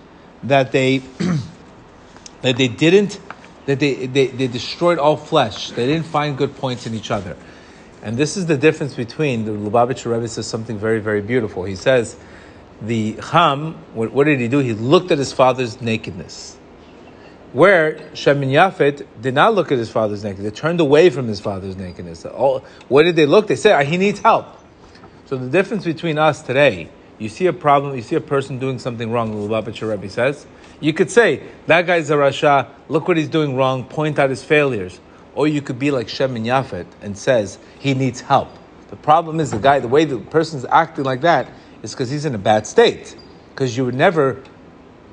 that 0.44 0.70
they 0.70 0.98
that 2.42 2.56
they 2.56 2.68
didn't 2.68 3.18
that 3.66 3.78
they, 3.80 4.06
they, 4.06 4.26
they 4.26 4.48
destroyed 4.48 4.98
all 4.98 5.16
flesh. 5.16 5.70
They 5.70 5.86
didn't 5.86 6.06
find 6.06 6.36
good 6.36 6.56
points 6.56 6.86
in 6.86 6.94
each 6.94 7.10
other. 7.10 7.36
And 8.02 8.16
this 8.16 8.36
is 8.36 8.46
the 8.46 8.56
difference 8.56 8.94
between 8.94 9.44
the 9.44 9.52
Lubavitcher 9.52 10.12
Rebbe 10.12 10.26
says 10.26 10.46
something 10.46 10.76
very, 10.76 10.98
very 10.98 11.20
beautiful. 11.20 11.64
He 11.64 11.76
says, 11.76 12.16
the 12.82 13.12
Ham, 13.30 13.74
what, 13.94 14.12
what 14.12 14.24
did 14.24 14.40
he 14.40 14.48
do? 14.48 14.58
He 14.58 14.72
looked 14.72 15.10
at 15.10 15.18
his 15.18 15.32
father's 15.32 15.80
nakedness. 15.80 16.58
Where 17.52 18.14
Shem 18.14 18.42
and 18.42 18.50
Yafet 18.50 19.06
did 19.20 19.34
not 19.34 19.54
look 19.54 19.70
at 19.70 19.78
his 19.78 19.90
father's 19.90 20.24
nakedness. 20.24 20.52
They 20.52 20.58
turned 20.58 20.80
away 20.80 21.10
from 21.10 21.28
his 21.28 21.38
father's 21.38 21.76
nakedness. 21.76 22.24
All, 22.24 22.64
what 22.88 23.02
did 23.02 23.14
they 23.16 23.26
look? 23.26 23.46
They 23.46 23.56
said, 23.56 23.74
ah, 23.74 23.84
he 23.84 23.98
needs 23.98 24.20
help. 24.20 24.46
So 25.26 25.36
the 25.36 25.48
difference 25.48 25.84
between 25.84 26.18
us 26.18 26.42
today, 26.42 26.88
you 27.18 27.28
see 27.28 27.46
a 27.46 27.52
problem, 27.52 27.94
you 27.94 28.02
see 28.02 28.16
a 28.16 28.20
person 28.20 28.58
doing 28.58 28.78
something 28.78 29.10
wrong, 29.12 29.30
the 29.30 29.36
Lubavitcher 29.36 29.88
Rebbe 29.88 30.08
says, 30.08 30.46
you 30.80 30.92
could 30.92 31.10
say, 31.10 31.42
that 31.66 31.86
guy's 31.86 32.10
a 32.10 32.14
Rasha, 32.14 32.68
look 32.88 33.06
what 33.06 33.16
he's 33.16 33.28
doing 33.28 33.54
wrong, 33.54 33.84
point 33.84 34.18
out 34.18 34.30
his 34.30 34.42
failures. 34.42 34.98
Or 35.34 35.46
you 35.46 35.62
could 35.62 35.78
be 35.78 35.90
like 35.90 36.08
Shem 36.08 36.36
and 36.36 36.44
Yafet 36.44 36.86
and 37.00 37.16
says, 37.16 37.58
he 37.78 37.94
needs 37.94 38.20
help. 38.20 38.48
The 38.90 38.96
problem 38.96 39.40
is 39.40 39.50
the 39.50 39.58
guy, 39.58 39.78
the 39.78 39.88
way 39.88 40.04
the 40.04 40.18
person's 40.18 40.64
acting 40.66 41.04
like 41.04 41.20
that 41.22 41.48
is 41.82 41.92
because 41.92 42.10
he's 42.10 42.24
in 42.24 42.34
a 42.34 42.38
bad 42.38 42.66
state. 42.66 43.16
Because 43.50 43.76
you 43.76 43.84
would 43.84 43.94
never 43.94 44.42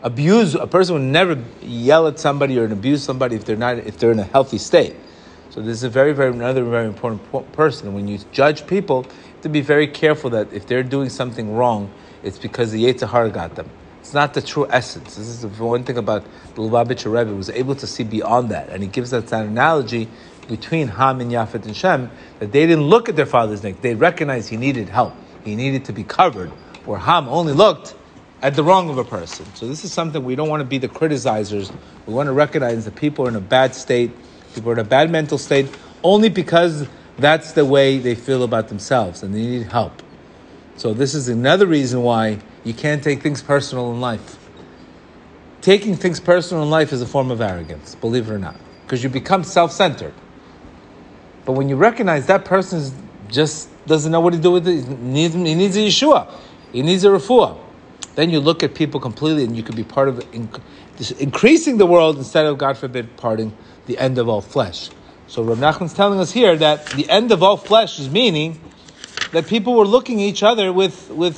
abuse, 0.01 0.55
a 0.55 0.67
person 0.67 0.95
would 0.95 1.01
never 1.03 1.43
yell 1.61 2.07
at 2.07 2.19
somebody 2.19 2.57
or 2.57 2.65
abuse 2.65 3.03
somebody 3.03 3.35
if 3.35 3.45
they're 3.45 3.55
not, 3.55 3.77
if 3.77 3.97
they're 3.97 4.11
in 4.11 4.19
a 4.19 4.23
healthy 4.23 4.57
state. 4.57 4.95
So 5.49 5.61
this 5.61 5.77
is 5.77 5.83
a 5.83 5.89
very, 5.89 6.13
very, 6.13 6.31
another 6.31 6.63
very 6.63 6.85
important 6.85 7.29
po- 7.31 7.41
person. 7.41 7.93
When 7.93 8.07
you 8.07 8.19
judge 8.31 8.67
people, 8.67 9.05
you 9.05 9.29
to 9.41 9.49
be 9.49 9.61
very 9.61 9.87
careful 9.87 10.29
that 10.31 10.51
if 10.53 10.67
they're 10.67 10.83
doing 10.83 11.09
something 11.09 11.55
wrong, 11.55 11.91
it's 12.23 12.37
because 12.37 12.71
the 12.71 12.83
Yetzer 12.83 13.09
Hara 13.09 13.29
got 13.29 13.55
them. 13.55 13.69
It's 13.99 14.13
not 14.13 14.33
the 14.33 14.41
true 14.41 14.67
essence. 14.69 15.15
This 15.15 15.27
is 15.27 15.41
the 15.41 15.47
one 15.47 15.83
thing 15.83 15.97
about 15.97 16.23
the 16.55 16.61
Lubavitcher 16.61 17.11
Rebbe 17.11 17.33
was 17.35 17.49
able 17.49 17.75
to 17.75 17.87
see 17.87 18.03
beyond 18.03 18.49
that, 18.49 18.69
and 18.69 18.81
he 18.81 18.89
gives 18.89 19.13
us 19.13 19.29
that 19.29 19.45
analogy 19.45 20.09
between 20.47 20.87
Ham 20.87 21.21
and 21.21 21.31
Yafet 21.31 21.65
and 21.65 21.75
Shem 21.75 22.09
that 22.39 22.51
they 22.51 22.65
didn't 22.65 22.85
look 22.85 23.07
at 23.07 23.15
their 23.15 23.25
father's 23.25 23.63
neck; 23.63 23.81
they 23.81 23.95
recognized 23.95 24.49
he 24.49 24.57
needed 24.57 24.89
help, 24.89 25.13
he 25.43 25.55
needed 25.55 25.85
to 25.85 25.93
be 25.93 26.03
covered. 26.03 26.51
Where 26.85 26.99
Ham 26.99 27.27
only 27.29 27.53
looked 27.53 27.95
at 28.41 28.55
the 28.55 28.63
wrong 28.63 28.89
of 28.89 28.97
a 28.97 29.05
person. 29.05 29.53
So 29.55 29.67
this 29.67 29.83
is 29.85 29.93
something 29.93 30.23
we 30.23 30.35
don't 30.35 30.49
want 30.49 30.61
to 30.61 30.65
be 30.65 30.79
the 30.79 30.89
criticizers. 30.89 31.71
We 32.05 32.13
want 32.13 32.27
to 32.27 32.33
recognize 32.33 32.85
that 32.85 32.95
people 32.95 33.25
are 33.25 33.29
in 33.29 33.35
a 33.35 33.41
bad 33.41 33.75
state, 33.75 34.17
people 34.53 34.71
are 34.71 34.73
in 34.73 34.79
a 34.79 34.85
bad 34.85 35.11
mental 35.11 35.37
state, 35.37 35.75
only 36.03 36.29
because 36.29 36.89
that's 37.17 37.53
the 37.53 37.65
way 37.65 37.99
they 37.99 38.15
feel 38.15 38.43
about 38.43 38.69
themselves, 38.69 39.23
and 39.23 39.33
they 39.35 39.41
need 39.45 39.67
help. 39.67 40.03
So 40.75 40.93
this 40.93 41.15
is 41.15 41.29
another 41.29 41.67
reason 41.67 42.03
why 42.03 42.41
you 42.63 42.73
can't 42.73 43.03
take 43.03 43.23
things 43.23 43.43
personal 43.43 43.91
in 43.93 44.01
life. 44.01 44.37
taking 45.61 45.95
things 45.95 46.19
personal 46.19 46.63
in 46.63 46.69
life 46.69 46.93
is 46.93 47.01
a 47.01 47.07
form 47.07 47.31
of 47.31 47.41
arrogance, 47.41 47.95
believe 47.95 48.29
it 48.29 48.33
or 48.33 48.39
not, 48.39 48.59
because 48.85 49.03
you 49.03 49.09
become 49.09 49.43
self 49.43 49.71
centered. 49.71 50.15
But 51.45 51.53
when 51.53 51.69
you 51.69 51.77
recognize 51.77 52.27
that 52.27 52.45
person 52.45 52.79
is 52.79 52.93
just 53.27 53.69
doesn't 53.89 54.11
know 54.11 54.21
what 54.21 54.33
to 54.33 54.39
do 54.39 54.51
with 54.51 54.67
it, 54.67 54.85
he 54.85 54.95
needs, 54.95 55.33
he 55.33 55.55
needs 55.55 55.75
a 55.75 55.79
Yeshua, 55.79 56.31
he 56.71 56.81
needs 56.81 57.03
a 57.03 57.09
refuah. 57.09 57.59
Then 58.15 58.29
you 58.29 58.39
look 58.39 58.63
at 58.63 58.73
people 58.75 58.99
completely 58.99 59.43
and 59.43 59.55
you 59.57 59.63
could 59.63 59.75
be 59.75 59.83
part 59.83 60.07
of 60.07 60.19
in, 60.33 60.49
increasing 61.19 61.77
the 61.77 61.85
world 61.85 62.17
instead 62.17 62.45
of, 62.45 62.57
God 62.57 62.77
forbid, 62.77 63.17
parting 63.17 63.55
the 63.87 63.97
end 63.97 64.17
of 64.17 64.29
all 64.29 64.41
flesh. 64.41 64.89
So 65.27 65.43
Rav 65.43 65.57
Nachman's 65.57 65.93
telling 65.93 66.19
us 66.19 66.31
here 66.31 66.55
that 66.57 66.87
the 66.87 67.09
end 67.09 67.31
of 67.31 67.43
all 67.43 67.57
flesh 67.57 67.99
is 67.99 68.09
meaning 68.09 68.59
that 69.31 69.47
people 69.47 69.75
were 69.75 69.85
looking 69.85 70.21
at 70.21 70.25
each 70.25 70.43
other 70.43 70.73
with, 70.73 71.09
with, 71.11 71.37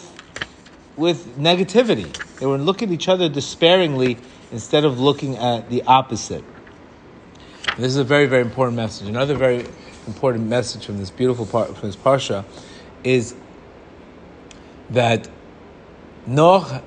with 0.95 1.37
negativity. 1.37 2.11
They 2.39 2.45
were 2.45 2.57
looking 2.57 2.89
at 2.89 2.93
each 2.93 3.07
other 3.07 3.29
despairingly 3.29 4.17
instead 4.51 4.85
of 4.85 4.99
looking 4.99 5.37
at 5.37 5.69
the 5.69 5.83
opposite. 5.83 6.43
And 7.67 7.77
this 7.77 7.91
is 7.91 7.97
a 7.97 8.03
very, 8.03 8.25
very 8.25 8.41
important 8.41 8.75
message. 8.75 9.07
Another 9.07 9.35
very 9.35 9.65
important 10.07 10.47
message 10.47 10.85
from 10.85 10.97
this 10.97 11.09
beautiful 11.09 11.45
part 11.45 11.75
from 11.77 11.89
this 11.89 11.95
parsha 11.95 12.43
is 13.03 13.35
that 14.89 15.29
Noach, 16.27 16.83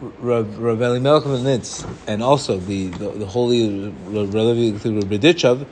Rav 0.00 0.58
Rav 0.58 0.82
Elimelech 0.82 1.24
Nitz, 1.24 1.88
and 2.06 2.22
also 2.22 2.58
the, 2.58 2.88
the, 2.88 3.10
the 3.10 3.26
holy 3.26 3.88
Rav 4.06 4.28
Berdichev, 4.28 5.66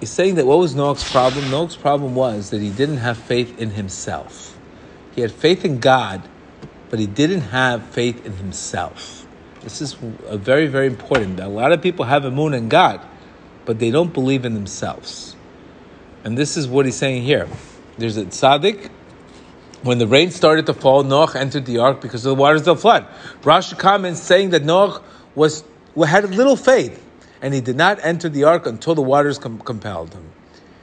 is 0.00 0.10
saying 0.10 0.34
that 0.36 0.46
what 0.46 0.58
was 0.58 0.74
Noach's 0.74 1.10
problem? 1.10 1.50
Noach's 1.50 1.76
problem 1.76 2.14
was 2.14 2.50
that 2.50 2.60
he 2.60 2.70
didn't 2.70 2.98
have 2.98 3.18
faith 3.18 3.58
in 3.58 3.70
himself. 3.70 4.58
He 5.14 5.20
had 5.20 5.32
faith 5.32 5.64
in 5.64 5.78
God, 5.78 6.22
but 6.90 6.98
he 6.98 7.06
didn't 7.06 7.42
have 7.42 7.84
faith 7.86 8.24
in 8.26 8.32
himself. 8.32 9.26
This 9.60 9.80
is 9.80 9.96
a 10.26 10.36
very, 10.36 10.66
very 10.66 10.86
important. 10.86 11.38
A 11.38 11.48
lot 11.48 11.72
of 11.72 11.80
people 11.80 12.04
have 12.04 12.24
emunah 12.24 12.58
in 12.58 12.68
God, 12.68 13.00
but 13.64 13.78
they 13.78 13.90
don't 13.90 14.12
believe 14.12 14.44
in 14.44 14.54
themselves. 14.54 15.36
And 16.24 16.36
this 16.36 16.56
is 16.56 16.68
what 16.68 16.86
he's 16.86 16.96
saying 16.96 17.22
here. 17.22 17.48
There's 17.98 18.16
a 18.16 18.24
tzaddik. 18.24 18.90
When 19.82 19.98
the 19.98 20.06
rain 20.06 20.30
started 20.30 20.66
to 20.66 20.74
fall, 20.74 21.02
Noach 21.02 21.34
entered 21.34 21.66
the 21.66 21.78
ark 21.78 22.00
because 22.00 22.24
of 22.24 22.36
the 22.36 22.40
waters 22.40 22.60
of 22.62 22.76
the 22.76 22.76
flood. 22.76 23.06
Rashi 23.42 23.76
comments 23.76 24.20
saying 24.20 24.50
that 24.50 24.62
Noach 24.62 25.02
was 25.34 25.64
had 26.06 26.28
little 26.30 26.56
faith, 26.56 27.04
and 27.40 27.52
he 27.52 27.60
did 27.60 27.76
not 27.76 27.98
enter 28.02 28.28
the 28.28 28.44
ark 28.44 28.66
until 28.66 28.94
the 28.94 29.02
waters 29.02 29.38
com- 29.38 29.58
compelled 29.58 30.14
him. 30.14 30.30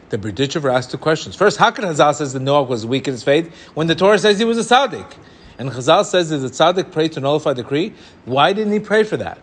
The 0.09 0.17
Berdichever 0.17 0.73
asked 0.73 0.91
two 0.91 0.97
questions. 0.97 1.35
First, 1.35 1.57
how 1.57 1.71
can 1.71 1.85
Chazal 1.85 2.13
says 2.15 2.33
that 2.33 2.41
Noach 2.41 2.67
was 2.67 2.85
weak 2.85 3.07
in 3.07 3.13
his 3.13 3.23
faith 3.23 3.53
when 3.73 3.87
the 3.87 3.95
Torah 3.95 4.19
says 4.19 4.39
he 4.39 4.45
was 4.45 4.57
a 4.57 4.75
tzaddik? 4.75 5.09
And 5.57 5.69
Chazal 5.69 6.03
says 6.03 6.29
that 6.29 6.37
the 6.37 6.49
tzaddik 6.49 6.91
prayed 6.91 7.13
to 7.13 7.19
nullify 7.19 7.53
the 7.53 7.63
decree. 7.63 7.93
Why 8.25 8.53
didn't 8.53 8.73
he 8.73 8.79
pray 8.79 9.03
for 9.03 9.17
that? 9.17 9.39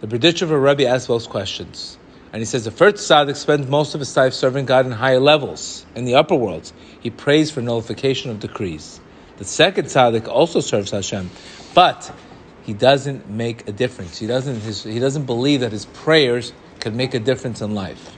The 0.00 0.06
Berdichever 0.06 0.62
Rebbe 0.62 0.86
asked 0.86 1.08
those 1.08 1.26
questions. 1.26 1.98
And 2.36 2.42
he 2.42 2.44
says 2.44 2.66
the 2.66 2.70
first 2.70 2.96
tzaddik 2.96 3.34
spends 3.34 3.66
most 3.66 3.94
of 3.94 4.00
his 4.00 4.14
life 4.14 4.34
serving 4.34 4.66
God 4.66 4.84
in 4.84 4.92
higher 4.92 5.18
levels, 5.18 5.86
in 5.94 6.04
the 6.04 6.16
upper 6.16 6.34
worlds. 6.34 6.74
He 7.00 7.08
prays 7.08 7.50
for 7.50 7.62
nullification 7.62 8.30
of 8.30 8.40
decrees. 8.40 9.00
The 9.38 9.46
second 9.46 9.86
tzaddik 9.86 10.28
also 10.28 10.60
serves 10.60 10.90
Hashem, 10.90 11.30
but 11.72 12.14
he 12.62 12.74
doesn't 12.74 13.30
make 13.30 13.66
a 13.66 13.72
difference. 13.72 14.18
He 14.18 14.26
doesn't, 14.26 14.60
his, 14.60 14.82
he 14.82 14.98
doesn't 14.98 15.24
believe 15.24 15.60
that 15.60 15.72
his 15.72 15.86
prayers 15.86 16.52
can 16.78 16.94
make 16.94 17.14
a 17.14 17.18
difference 17.18 17.62
in 17.62 17.74
life. 17.74 18.14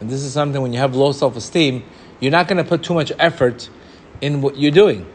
And 0.00 0.10
this 0.10 0.22
is 0.22 0.32
something 0.32 0.60
when 0.60 0.72
you 0.72 0.80
have 0.80 0.96
low 0.96 1.12
self 1.12 1.36
esteem, 1.36 1.84
you're 2.18 2.32
not 2.32 2.48
going 2.48 2.56
to 2.56 2.68
put 2.68 2.82
too 2.82 2.94
much 2.94 3.12
effort 3.20 3.70
in 4.20 4.42
what 4.42 4.58
you're 4.58 4.72
doing. 4.72 5.06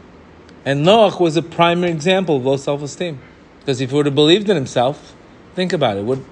And 0.64 0.86
Noach 0.86 1.20
was 1.20 1.36
a 1.36 1.42
primary 1.42 1.92
example 1.92 2.38
of 2.38 2.46
low 2.46 2.56
self 2.56 2.80
esteem. 2.80 3.20
Because 3.60 3.82
if 3.82 3.90
he 3.90 3.96
would 3.96 4.06
have 4.06 4.14
believed 4.14 4.48
in 4.48 4.56
himself, 4.56 5.14
think 5.54 5.74
about 5.74 5.98
it. 5.98 6.04
Would, 6.06 6.24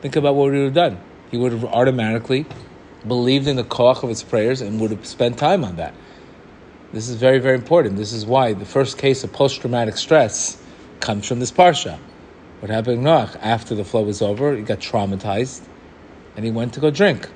think 0.00 0.14
about 0.14 0.36
what 0.36 0.52
he 0.52 0.58
would 0.60 0.66
have 0.66 0.74
done 0.74 1.00
he 1.36 1.42
would 1.42 1.52
have 1.52 1.66
automatically 1.66 2.46
believed 3.06 3.46
in 3.46 3.56
the 3.56 3.64
koach 3.64 4.02
of 4.02 4.08
its 4.08 4.22
prayers 4.22 4.62
and 4.62 4.80
would 4.80 4.90
have 4.90 5.04
spent 5.04 5.36
time 5.36 5.64
on 5.64 5.76
that. 5.76 5.92
This 6.94 7.10
is 7.10 7.16
very, 7.16 7.38
very 7.40 7.56
important. 7.56 7.98
This 7.98 8.14
is 8.14 8.24
why 8.24 8.54
the 8.54 8.64
first 8.64 8.96
case 8.96 9.22
of 9.22 9.34
post-traumatic 9.34 9.98
stress 9.98 10.56
comes 11.00 11.28
from 11.28 11.38
this 11.38 11.52
parsha. 11.52 11.98
What 12.60 12.70
happened 12.70 13.04
to 13.04 13.10
Noach? 13.10 13.36
After 13.42 13.74
the 13.74 13.84
flood 13.84 14.06
was 14.06 14.22
over, 14.22 14.56
he 14.56 14.62
got 14.62 14.78
traumatized 14.78 15.62
and 16.36 16.44
he 16.44 16.50
went 16.50 16.72
to 16.72 16.80
go 16.80 16.90
drink 16.90 17.28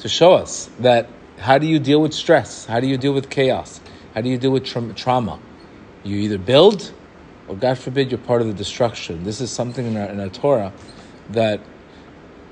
to 0.00 0.08
show 0.08 0.32
us 0.32 0.68
that 0.80 1.08
how 1.38 1.58
do 1.58 1.68
you 1.68 1.78
deal 1.78 2.02
with 2.02 2.12
stress? 2.12 2.64
How 2.64 2.80
do 2.80 2.88
you 2.88 2.96
deal 2.96 3.12
with 3.12 3.30
chaos? 3.30 3.80
How 4.12 4.22
do 4.22 4.28
you 4.28 4.38
deal 4.38 4.50
with 4.50 4.64
tra- 4.64 4.92
trauma? 4.94 5.38
You 6.02 6.16
either 6.16 6.38
build 6.38 6.92
or, 7.46 7.54
God 7.54 7.78
forbid, 7.78 8.10
you're 8.10 8.18
part 8.18 8.40
of 8.40 8.48
the 8.48 8.54
destruction. 8.54 9.22
This 9.22 9.40
is 9.40 9.52
something 9.52 9.86
in 9.86 9.96
our, 9.96 10.08
in 10.08 10.18
our 10.18 10.28
Torah 10.30 10.72
that 11.30 11.60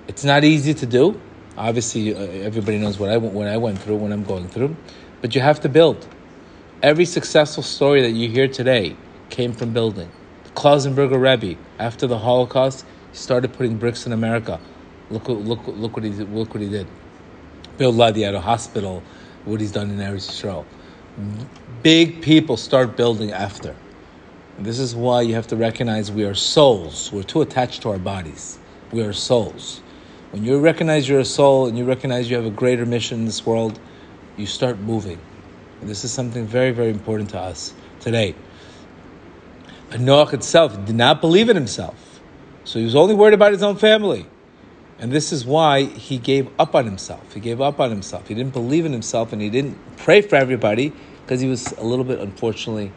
it's 0.09 0.25
not 0.25 0.45
easy 0.45 0.75
to 0.75 0.87
do. 0.87 1.21
Obviously, 1.57 2.15
uh, 2.15 2.19
everybody 2.19 2.79
knows 2.79 2.99
what 2.99 3.11
I 3.11 3.17
what 3.17 3.49
I 3.49 3.57
went 3.57 3.79
through, 3.79 3.97
what 3.97 4.13
I'm 4.13 4.25
going 4.25 4.49
through, 4.49 4.77
but 5.21 5.35
you 5.35 5.41
have 5.41 5.61
to 5.61 5.69
build. 5.69 6.07
Every 6.83 7.07
successful 7.07 7.63
story 7.63 8.03
that 8.03 8.11
you 8.11 8.29
hear 8.29 8.49
today 8.49 8.97
came 9.31 9.53
from 9.53 9.73
building. 9.73 10.11
The 10.45 10.51
Klausenberger 10.51 11.21
Rebbe, 11.21 11.59
after 11.79 12.07
the 12.07 12.19
Holocaust, 12.19 12.85
started 13.13 13.53
putting 13.55 13.79
bricks 13.79 14.07
in 14.07 14.13
America. 14.13 14.61
Look, 15.11 15.29
look, 15.29 15.67
look 15.67 15.97
what 15.97 16.05
he 16.05 16.11
did, 16.11 16.33
look 16.33 16.53
what 16.53 16.63
he 16.63 16.69
did. 16.69 16.87
Bill 17.79 17.93
Laniado 17.93 18.41
hospital, 18.41 19.03
what 19.45 19.61
he's 19.61 19.73
done 19.73 19.91
in 19.91 19.99
Eretz 19.99 20.29
Yisrael. 20.29 20.65
Big 21.83 22.21
people 22.21 22.57
start 22.57 22.97
building 22.97 23.33
after. 23.33 23.75
And 24.57 24.67
this 24.67 24.79
is 24.79 24.95
why 24.95 25.23
you 25.23 25.35
have 25.35 25.47
to 25.49 25.57
recognize 25.57 26.11
we 26.11 26.25
are 26.25 26.35
souls. 26.35 27.11
We're 27.13 27.23
too 27.23 27.43
attached 27.43 27.83
to 27.83 27.91
our 27.91 27.99
bodies. 27.99 28.59
We 28.93 29.03
are 29.03 29.13
souls. 29.13 29.83
When 30.37 30.45
you 30.45 30.59
recognize 30.59 31.09
you're 31.09 31.21
a 31.21 31.25
soul 31.25 31.67
and 31.67 31.79
you 31.79 31.87
recognize 31.87 32.29
you 32.29 32.37
have 32.37 32.45
a 32.45 32.51
greater 32.51 32.85
mission 32.85 33.21
in 33.21 33.25
this 33.25 33.47
world, 33.47 33.81
you 34.37 34.45
start 34.45 34.79
moving. 34.79 35.19
And 35.81 35.89
this 35.89 36.05
is 36.05 36.13
something 36.13 36.45
very, 36.45 36.73
very 36.73 36.91
important 36.91 37.31
to 37.31 37.41
us 37.41 37.73
today. 38.01 38.35
But 39.89 40.01
Noach 40.01 40.35
itself 40.35 40.77
did 40.85 40.95
not 40.95 41.23
believe 41.23 41.49
in 41.49 41.57
himself. 41.57 42.21
So 42.65 42.79
he 42.79 42.85
was 42.85 42.95
only 42.95 43.15
worried 43.15 43.33
about 43.33 43.53
his 43.53 43.63
own 43.63 43.77
family. 43.77 44.27
And 44.99 45.11
this 45.11 45.33
is 45.33 45.47
why 45.47 45.85
he 45.85 46.19
gave 46.19 46.51
up 46.59 46.75
on 46.75 46.85
himself. 46.85 47.33
He 47.33 47.41
gave 47.41 47.63
up 47.63 47.81
on 47.81 47.89
himself. 47.89 48.29
He 48.29 48.35
didn't 48.35 48.53
believe 48.53 48.85
in 48.85 48.93
himself 48.93 49.33
and 49.33 49.41
he 49.41 49.49
didn't 49.49 49.79
pray 49.97 50.21
for 50.21 50.37
everybody 50.37 50.93
because 51.23 51.41
he 51.41 51.49
was 51.49 51.73
a 51.73 51.83
little 51.83 52.05
bit, 52.05 52.19
unfortunately, 52.19 52.93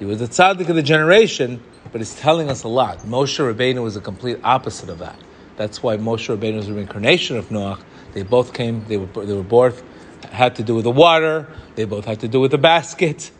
he 0.00 0.04
was 0.04 0.18
the 0.18 0.26
tzaddik 0.26 0.68
of 0.68 0.74
the 0.74 0.82
generation, 0.82 1.62
but 1.92 2.00
it's 2.00 2.20
telling 2.20 2.50
us 2.50 2.64
a 2.64 2.68
lot. 2.68 2.98
Moshe 3.02 3.38
Rabbeinu 3.38 3.84
was 3.84 3.94
the 3.94 4.00
complete 4.00 4.40
opposite 4.42 4.88
of 4.88 4.98
that. 4.98 5.16
That's 5.56 5.82
why 5.82 5.96
Moshe 5.96 6.34
Rabbeinu 6.34 6.58
is 6.58 6.68
a 6.68 6.74
reincarnation 6.74 7.36
of 7.36 7.48
Noach. 7.48 7.82
They 8.12 8.22
both 8.22 8.52
came, 8.52 8.84
they 8.86 8.96
were, 8.96 9.24
they 9.24 9.34
were 9.34 9.42
both 9.42 9.82
had 10.30 10.56
to 10.56 10.62
do 10.62 10.74
with 10.74 10.84
the 10.84 10.90
water, 10.90 11.48
they 11.74 11.84
both 11.84 12.04
had 12.04 12.20
to 12.20 12.28
do 12.28 12.40
with 12.40 12.50
the 12.50 12.58
basket. 12.58 13.30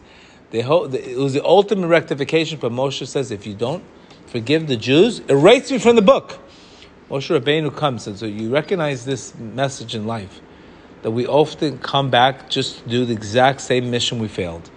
They, 0.50 0.60
it 0.60 1.18
was 1.18 1.34
the 1.34 1.44
ultimate 1.44 1.88
rectification, 1.88 2.58
but 2.58 2.72
Moshe 2.72 3.06
says, 3.06 3.30
if 3.30 3.46
you 3.46 3.54
don't 3.54 3.84
forgive 4.26 4.66
the 4.66 4.76
Jews, 4.76 5.20
erase 5.20 5.70
me 5.70 5.78
from 5.78 5.96
the 5.96 6.02
book. 6.02 6.38
Moshe 7.10 7.38
Rabbeinu 7.38 7.74
comes, 7.74 8.06
and 8.06 8.18
so 8.18 8.26
you 8.26 8.50
recognize 8.50 9.04
this 9.04 9.34
message 9.36 9.94
in 9.94 10.06
life, 10.06 10.40
that 11.02 11.10
we 11.10 11.26
often 11.26 11.78
come 11.78 12.10
back 12.10 12.48
just 12.48 12.82
to 12.82 12.88
do 12.88 13.04
the 13.04 13.12
exact 13.12 13.60
same 13.60 13.90
mission 13.90 14.18
we 14.18 14.28
failed. 14.28 14.70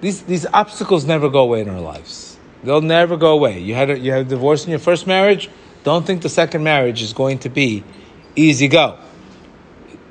These, 0.00 0.22
these 0.22 0.46
obstacles 0.46 1.04
never 1.04 1.28
go 1.28 1.40
away 1.40 1.62
in 1.62 1.68
our 1.68 1.80
lives. 1.80 2.35
They'll 2.66 2.80
never 2.80 3.16
go 3.16 3.30
away. 3.30 3.60
You 3.60 3.76
had 3.76 3.90
a, 3.90 3.96
you 3.96 4.10
had 4.10 4.22
a 4.22 4.28
divorce 4.28 4.64
in 4.64 4.70
your 4.70 4.80
first 4.80 5.06
marriage. 5.06 5.48
Don't 5.84 6.04
think 6.04 6.22
the 6.22 6.28
second 6.28 6.64
marriage 6.64 7.00
is 7.00 7.12
going 7.12 7.38
to 7.40 7.48
be 7.48 7.84
easy 8.34 8.66
go. 8.66 8.98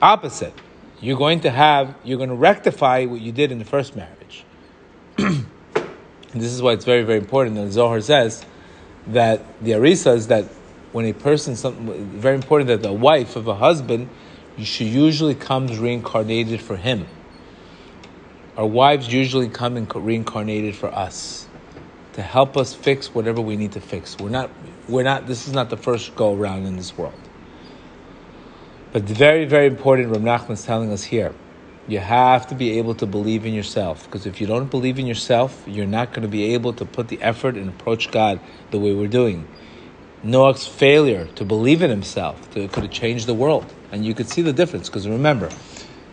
Opposite. 0.01 0.53
You're 1.01 1.17
going 1.17 1.41
to 1.41 1.51
have 1.51 1.93
you're 2.05 2.17
going 2.17 2.29
to 2.29 2.35
rectify 2.35 3.03
what 3.05 3.19
you 3.19 3.33
did 3.33 3.51
in 3.51 3.59
the 3.59 3.65
first 3.65 3.97
marriage. 3.97 4.45
this 5.17 6.53
is 6.53 6.61
why 6.61 6.71
it's 6.71 6.85
very 6.85 7.03
very 7.03 7.19
important. 7.19 7.57
that 7.57 7.73
Zohar 7.73 7.99
says 7.99 8.45
that 9.07 9.41
the 9.61 9.73
Ari 9.73 9.95
says 9.97 10.27
that 10.27 10.45
when 10.93 11.05
a 11.05 11.13
person 11.13 11.57
something 11.57 12.05
very 12.05 12.35
important 12.35 12.69
that 12.69 12.83
the 12.83 12.93
wife 12.93 13.35
of 13.35 13.49
a 13.49 13.55
husband 13.55 14.07
she 14.59 14.85
usually 14.85 15.35
comes 15.35 15.77
reincarnated 15.77 16.61
for 16.61 16.77
him. 16.77 17.05
Our 18.55 18.65
wives 18.65 19.11
usually 19.11 19.49
come 19.49 19.75
and 19.75 19.93
reincarnated 19.93 20.73
for 20.77 20.87
us 20.87 21.44
to 22.15 22.21
help 22.21 22.55
us 22.55 22.73
fix 22.73 23.13
whatever 23.13 23.41
we 23.41 23.57
need 23.57 23.73
to 23.73 23.81
fix. 23.81 24.17
We're 24.17 24.29
not, 24.29 24.49
we're 24.87 25.03
not, 25.03 25.27
this 25.27 25.49
is 25.49 25.53
not 25.53 25.69
the 25.69 25.75
first 25.75 26.15
go 26.15 26.33
around 26.33 26.65
in 26.65 26.77
this 26.77 26.97
world. 26.97 27.19
But 28.93 29.07
the 29.07 29.13
very, 29.13 29.43
very 29.43 29.67
important, 29.67 30.09
Rav 30.09 30.21
Nachman 30.21 30.51
is 30.51 30.63
telling 30.63 30.93
us 30.93 31.03
here, 31.03 31.35
you 31.89 31.99
have 31.99 32.47
to 32.47 32.55
be 32.55 32.79
able 32.79 32.95
to 32.95 33.05
believe 33.05 33.45
in 33.45 33.53
yourself. 33.53 34.05
Because 34.05 34.25
if 34.25 34.39
you 34.39 34.47
don't 34.47 34.71
believe 34.71 34.97
in 34.97 35.05
yourself, 35.05 35.61
you're 35.67 35.85
not 35.85 36.11
going 36.13 36.21
to 36.21 36.29
be 36.29 36.53
able 36.53 36.71
to 36.73 36.85
put 36.85 37.09
the 37.09 37.21
effort 37.21 37.55
and 37.55 37.67
approach 37.67 38.09
God 38.11 38.39
the 38.71 38.79
way 38.79 38.93
we're 38.93 39.09
doing. 39.09 39.45
Noach's 40.23 40.65
failure 40.65 41.25
to 41.35 41.43
believe 41.43 41.81
in 41.81 41.89
himself 41.89 42.49
to, 42.51 42.65
could 42.69 42.83
have 42.83 42.93
changed 42.93 43.27
the 43.27 43.33
world. 43.33 43.73
And 43.91 44.05
you 44.05 44.13
could 44.13 44.29
see 44.29 44.41
the 44.41 44.53
difference. 44.53 44.87
Because 44.87 45.05
remember, 45.05 45.49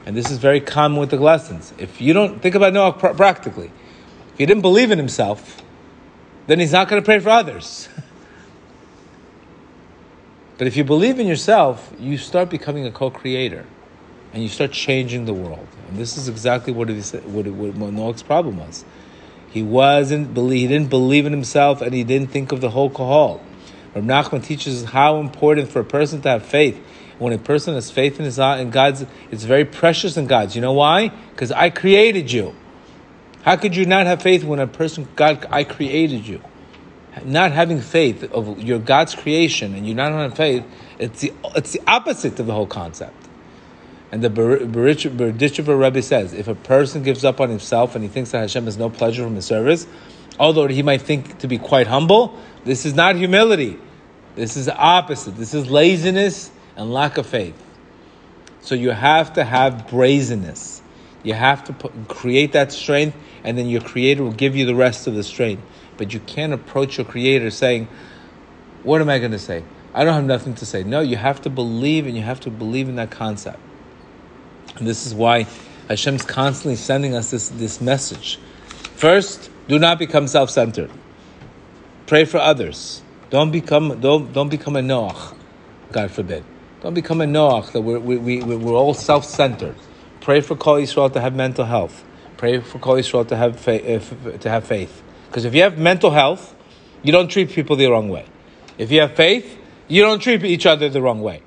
and 0.04 0.16
this 0.16 0.32
is 0.32 0.38
very 0.38 0.60
common 0.60 0.98
with 0.98 1.10
the 1.10 1.20
lessons, 1.20 1.72
if 1.78 2.00
you 2.00 2.12
don't 2.12 2.42
think 2.42 2.56
about 2.56 2.72
Noach 2.72 2.98
pr- 2.98 3.16
practically, 3.16 3.70
if 4.32 4.38
he 4.38 4.46
didn't 4.46 4.62
believe 4.62 4.90
in 4.90 4.98
himself, 4.98 5.62
then 6.46 6.58
he's 6.58 6.72
not 6.72 6.88
going 6.88 7.00
to 7.00 7.04
pray 7.04 7.18
for 7.18 7.30
others. 7.30 7.88
but 10.58 10.66
if 10.66 10.76
you 10.76 10.84
believe 10.84 11.18
in 11.18 11.26
yourself, 11.26 11.92
you 11.98 12.18
start 12.18 12.50
becoming 12.50 12.86
a 12.86 12.90
co-creator, 12.90 13.64
and 14.32 14.42
you 14.42 14.48
start 14.48 14.72
changing 14.72 15.24
the 15.24 15.34
world. 15.34 15.66
And 15.88 15.98
this 15.98 16.16
is 16.16 16.28
exactly 16.28 16.72
what, 16.72 16.90
it 16.90 16.96
is, 16.96 17.12
what, 17.12 17.46
what 17.46 17.92
Noach's 17.92 18.22
problem 18.22 18.58
was. 18.58 18.84
He 19.50 19.62
wasn't 19.62 20.36
he 20.36 20.66
didn't 20.66 20.88
believe 20.88 21.26
in 21.26 21.32
himself, 21.32 21.82
and 21.82 21.92
he 21.92 22.04
didn't 22.04 22.30
think 22.30 22.52
of 22.52 22.62
the 22.62 22.70
whole 22.70 22.88
kahal. 22.88 23.42
Rav 23.94 24.04
Nachman 24.04 24.42
teaches 24.42 24.84
how 24.84 25.20
important 25.20 25.68
for 25.68 25.80
a 25.80 25.84
person 25.84 26.22
to 26.22 26.30
have 26.30 26.42
faith. 26.42 26.82
When 27.18 27.34
a 27.34 27.38
person 27.38 27.74
has 27.74 27.90
faith 27.90 28.18
in 28.18 28.24
his 28.24 28.38
in 28.38 28.70
God's, 28.70 29.04
it's 29.30 29.44
very 29.44 29.66
precious 29.66 30.16
in 30.16 30.26
God's. 30.26 30.56
You 30.56 30.62
know 30.62 30.72
why? 30.72 31.08
Because 31.08 31.52
I 31.52 31.68
created 31.68 32.32
you. 32.32 32.54
How 33.42 33.56
could 33.56 33.74
you 33.74 33.86
not 33.86 34.06
have 34.06 34.22
faith 34.22 34.44
when 34.44 34.60
a 34.60 34.66
person 34.66 35.08
God 35.16 35.46
I 35.50 35.64
created 35.64 36.26
you? 36.26 36.40
Not 37.24 37.52
having 37.52 37.80
faith 37.80 38.32
of 38.32 38.60
your 38.60 38.78
God's 38.78 39.14
creation 39.14 39.74
and 39.74 39.86
you 39.86 39.94
not 39.94 40.12
having 40.12 40.34
faith, 40.34 40.64
it's 40.98 41.20
the 41.20 41.32
it's 41.54 41.72
the 41.72 41.82
opposite 41.86 42.38
of 42.40 42.46
the 42.46 42.54
whole 42.54 42.66
concept. 42.66 43.28
And 44.12 44.22
the 44.22 44.28
Berditchever 44.28 45.78
Rebbe 45.78 46.02
says, 46.02 46.34
if 46.34 46.46
a 46.46 46.54
person 46.54 47.02
gives 47.02 47.24
up 47.24 47.40
on 47.40 47.48
himself 47.48 47.94
and 47.94 48.04
he 48.04 48.08
thinks 48.08 48.30
that 48.32 48.40
Hashem 48.40 48.66
has 48.66 48.76
no 48.76 48.90
pleasure 48.90 49.24
from 49.24 49.34
his 49.34 49.46
service, 49.46 49.86
although 50.38 50.68
he 50.68 50.82
might 50.82 51.00
think 51.00 51.38
to 51.38 51.48
be 51.48 51.56
quite 51.56 51.86
humble, 51.86 52.38
this 52.64 52.84
is 52.84 52.92
not 52.92 53.16
humility. 53.16 53.78
This 54.34 54.56
is 54.58 54.66
the 54.66 54.76
opposite. 54.76 55.36
This 55.36 55.54
is 55.54 55.70
laziness 55.70 56.50
and 56.76 56.92
lack 56.92 57.16
of 57.16 57.26
faith. 57.26 57.54
So 58.60 58.74
you 58.74 58.90
have 58.90 59.32
to 59.34 59.44
have 59.44 59.88
brazenness. 59.88 60.81
You 61.22 61.34
have 61.34 61.64
to 61.64 61.72
put, 61.72 62.08
create 62.08 62.52
that 62.52 62.72
strength, 62.72 63.16
and 63.44 63.56
then 63.56 63.68
your 63.68 63.80
Creator 63.80 64.22
will 64.22 64.32
give 64.32 64.56
you 64.56 64.66
the 64.66 64.74
rest 64.74 65.06
of 65.06 65.14
the 65.14 65.22
strength. 65.22 65.62
But 65.96 66.12
you 66.12 66.20
can't 66.20 66.52
approach 66.52 66.98
your 66.98 67.04
Creator 67.04 67.50
saying, 67.50 67.88
What 68.82 69.00
am 69.00 69.08
I 69.08 69.18
going 69.18 69.32
to 69.32 69.38
say? 69.38 69.62
I 69.94 70.04
don't 70.04 70.14
have 70.14 70.24
nothing 70.24 70.54
to 70.56 70.66
say. 70.66 70.82
No, 70.82 71.00
you 71.00 71.16
have 71.16 71.42
to 71.42 71.50
believe, 71.50 72.06
and 72.06 72.16
you 72.16 72.22
have 72.22 72.40
to 72.40 72.50
believe 72.50 72.88
in 72.88 72.96
that 72.96 73.10
concept. 73.10 73.58
And 74.76 74.86
this 74.86 75.06
is 75.06 75.14
why 75.14 75.46
Hashem's 75.88 76.24
constantly 76.24 76.76
sending 76.76 77.14
us 77.14 77.30
this, 77.30 77.50
this 77.50 77.80
message. 77.80 78.38
First, 78.96 79.50
do 79.68 79.78
not 79.78 79.98
become 79.98 80.26
self 80.26 80.50
centered. 80.50 80.90
Pray 82.06 82.24
for 82.24 82.38
others. 82.38 83.02
Don't 83.30 83.50
become, 83.50 84.00
don't, 84.00 84.32
don't 84.32 84.48
become 84.48 84.76
a 84.76 84.80
Noach, 84.80 85.34
God 85.92 86.10
forbid. 86.10 86.44
Don't 86.82 86.94
become 86.94 87.20
a 87.20 87.24
Noach 87.24 87.72
that 87.72 87.80
we're, 87.80 87.98
we, 87.98 88.16
we, 88.16 88.42
we're 88.42 88.74
all 88.74 88.94
self 88.94 89.24
centered. 89.24 89.76
Pray 90.22 90.40
for 90.40 90.56
Kol 90.56 90.76
Yisrael 90.76 91.12
to 91.12 91.20
have 91.20 91.34
mental 91.34 91.66
health. 91.66 92.04
Pray 92.36 92.60
for 92.60 92.78
Kol 92.78 92.96
Yisrael 92.96 93.28
to 93.28 93.36
have, 93.36 93.60
faith, 93.60 94.26
uh, 94.26 94.38
to 94.38 94.48
have 94.48 94.64
faith. 94.64 95.02
Because 95.26 95.44
if 95.44 95.54
you 95.54 95.62
have 95.62 95.78
mental 95.78 96.10
health, 96.10 96.54
you 97.02 97.12
don't 97.12 97.28
treat 97.28 97.50
people 97.50 97.76
the 97.76 97.86
wrong 97.86 98.08
way. 98.08 98.26
If 98.78 98.90
you 98.90 99.00
have 99.00 99.14
faith, 99.14 99.58
you 99.88 100.02
don't 100.02 100.20
treat 100.20 100.42
each 100.44 100.66
other 100.66 100.88
the 100.88 101.02
wrong 101.02 101.20
way 101.20 101.42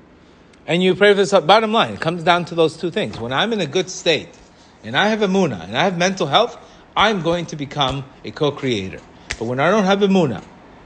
and 0.66 0.82
you 0.82 0.94
pray 0.94 1.12
for 1.12 1.24
this. 1.24 1.32
Bottom 1.32 1.72
line, 1.72 1.94
it 1.94 2.00
comes 2.00 2.22
down 2.22 2.44
to 2.46 2.54
those 2.54 2.76
two 2.76 2.90
things. 2.90 3.18
When 3.18 3.32
I'm 3.32 3.52
in 3.52 3.60
a 3.60 3.66
good 3.66 3.88
state, 3.88 4.28
and 4.82 4.96
I 4.96 5.08
have 5.08 5.20
emuna, 5.20 5.64
and 5.64 5.76
I 5.76 5.84
have 5.84 5.96
mental 5.96 6.26
health, 6.26 6.56
I'm 6.96 7.22
going 7.22 7.46
to 7.46 7.56
become 7.56 8.04
a 8.24 8.30
co-creator. 8.30 9.00
But 9.38 9.44
when 9.44 9.60
I 9.60 9.70
don't 9.70 9.84
have 9.84 10.00
emuna, 10.00 10.42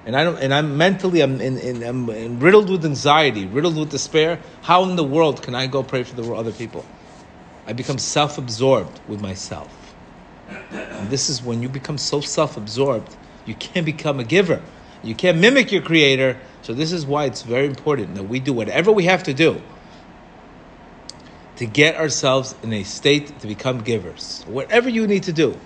and 0.06 0.16
I 0.16 0.24
don't, 0.24 0.38
and 0.38 0.52
I'm 0.52 0.76
mentally, 0.76 1.20
I'm, 1.20 1.40
in, 1.40 1.58
in, 1.58 1.82
I'm 1.82 2.40
riddled 2.40 2.70
with 2.70 2.84
anxiety, 2.84 3.46
riddled 3.46 3.76
with 3.76 3.90
despair. 3.90 4.40
How 4.62 4.84
in 4.84 4.96
the 4.96 5.04
world 5.04 5.42
can 5.42 5.54
I 5.54 5.66
go 5.66 5.82
pray 5.82 6.02
for 6.02 6.14
the 6.14 6.32
other 6.32 6.52
people? 6.52 6.84
I 7.70 7.72
become 7.72 7.98
self-absorbed 7.98 9.00
with 9.06 9.20
myself. 9.20 9.94
And 10.48 11.08
this 11.08 11.30
is 11.30 11.40
when 11.40 11.62
you 11.62 11.68
become 11.68 11.98
so 11.98 12.20
self-absorbed, 12.20 13.16
you 13.46 13.54
can't 13.54 13.86
become 13.86 14.18
a 14.18 14.24
giver. 14.24 14.60
You 15.04 15.14
can't 15.14 15.38
mimic 15.38 15.70
your 15.70 15.80
creator 15.80 16.36
so 16.62 16.74
this 16.74 16.92
is 16.92 17.06
why 17.06 17.24
it's 17.24 17.42
very 17.42 17.66
important 17.66 18.16
that 18.16 18.24
we 18.24 18.40
do 18.40 18.52
whatever 18.52 18.92
we 18.92 19.04
have 19.04 19.22
to 19.24 19.34
do 19.34 19.62
to 21.56 21.66
get 21.66 21.96
ourselves 21.96 22.54
in 22.62 22.72
a 22.72 22.82
state 22.82 23.38
to 23.40 23.46
become 23.46 23.82
givers. 23.82 24.42
Whatever 24.46 24.88
you 24.88 25.06
need 25.06 25.22
to 25.24 25.32
do. 25.32 25.56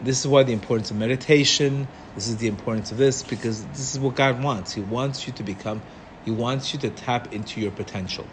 This 0.00 0.20
is 0.20 0.26
why 0.26 0.42
the 0.42 0.52
importance 0.52 0.90
of 0.90 0.96
meditation, 0.96 1.86
this 2.14 2.28
is 2.28 2.36
the 2.38 2.48
importance 2.48 2.92
of 2.92 2.98
this, 2.98 3.22
because 3.22 3.64
this 3.66 3.94
is 3.94 4.00
what 4.00 4.14
God 4.14 4.42
wants. 4.42 4.72
He 4.72 4.80
wants 4.80 5.26
you 5.26 5.32
to 5.34 5.42
become, 5.42 5.82
He 6.24 6.30
wants 6.30 6.72
you 6.72 6.78
to 6.80 6.90
tap 6.90 7.32
into 7.32 7.60
your 7.60 7.70
potential. 7.70 8.26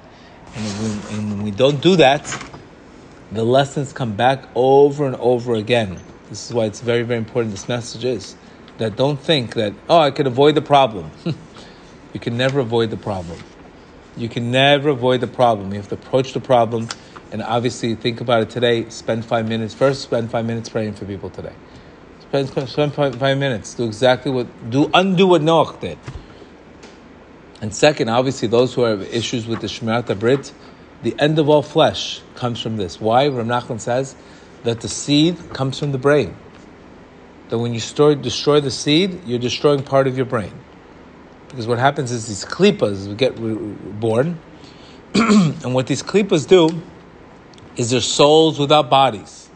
And 0.56 0.66
when, 0.66 1.18
and 1.18 1.32
when 1.32 1.44
we 1.44 1.52
don't 1.52 1.82
do 1.82 1.96
that, 1.98 2.26
the 3.36 3.44
lessons 3.44 3.94
come 3.94 4.16
back 4.16 4.44
over 4.56 5.06
and 5.06 5.16
over 5.18 5.56
again. 5.56 6.00
This 6.30 6.48
is 6.48 6.54
why 6.54 6.66
it's 6.66 6.82
very, 6.82 7.04
very 7.04 7.18
important. 7.18 7.52
This 7.52 7.68
message 7.68 8.06
is 8.06 8.36
that 8.78 8.96
don't 8.96 9.20
think 9.20 9.54
that, 9.56 9.74
oh, 9.90 10.00
I 10.00 10.12
can 10.12 10.28
avoid 10.28 10.56
the 10.56 10.62
problem. 10.62 11.12
You 12.14 12.20
can 12.20 12.38
never 12.38 12.60
avoid 12.60 12.92
the 12.92 12.98
problem. 12.98 13.40
You 14.16 14.30
can 14.30 14.52
never 14.52 14.90
avoid 14.90 15.20
the 15.22 15.28
problem. 15.28 15.72
You 15.72 15.80
have 15.80 15.90
to 15.90 15.96
approach 15.96 16.34
the 16.34 16.40
problem 16.40 16.88
and 17.32 17.42
obviously 17.42 17.96
think 17.96 18.22
about 18.22 18.44
it 18.44 18.52
today. 18.52 18.88
Spend 18.90 19.26
five 19.26 19.50
minutes. 19.50 19.74
First, 19.74 20.04
spend 20.04 20.30
five 20.30 20.46
minutes 20.46 20.70
praying 20.70 20.94
for 20.94 21.06
people 21.06 21.32
today. 21.32 21.54
Spend, 22.22 22.70
spend 22.70 22.94
five, 22.94 23.16
five 23.16 23.38
minutes. 23.40 23.74
Do 23.74 23.86
exactly 23.86 24.32
what, 24.32 24.70
do 24.70 24.90
undo 24.94 25.28
what 25.28 25.42
Noach 25.42 25.80
did. 25.80 25.98
And 27.62 27.74
second, 27.74 28.10
obviously, 28.10 28.48
those 28.48 28.76
who 28.76 28.84
have 28.84 29.02
issues 29.02 29.48
with 29.48 29.62
the 29.62 29.68
Shemirat 29.68 30.20
Brit, 30.20 30.52
the 31.04 31.16
end 31.20 31.38
of 31.38 31.50
all 31.50 31.62
flesh 31.62 32.22
comes 32.36 32.62
from 32.62 32.78
this. 32.78 33.00
Why? 33.00 33.28
Rav 33.28 33.46
Nachman 33.46 33.80
says 33.80 34.16
that 34.64 34.82
the 34.82 34.88
seed 34.88 35.38
comes 35.54 35.78
from 35.78 35.92
the 35.92 35.98
brain. 35.98 36.36
That 37.50 37.60
when 37.60 37.74
you 37.74 37.80
store, 37.80 38.16
destroy 38.16 38.62
the 38.62 38.72
seed, 38.72 39.22
you're 39.26 39.40
destroying 39.40 39.84
part 39.84 40.08
of 40.08 40.16
your 40.16 40.26
brain. 40.26 40.54
Because 41.50 41.68
what 41.68 41.78
happens 41.78 42.12
is 42.12 42.28
these 42.28 42.46
klippas 42.46 43.16
get 43.16 43.36
born, 44.00 44.40
and 45.14 45.76
what 45.76 45.88
these 45.88 46.02
klippas 46.02 46.48
do 46.48 46.82
is 47.76 47.92
they're 47.92 48.02
souls 48.02 48.58
without 48.58 48.90
bodies. 48.90 49.50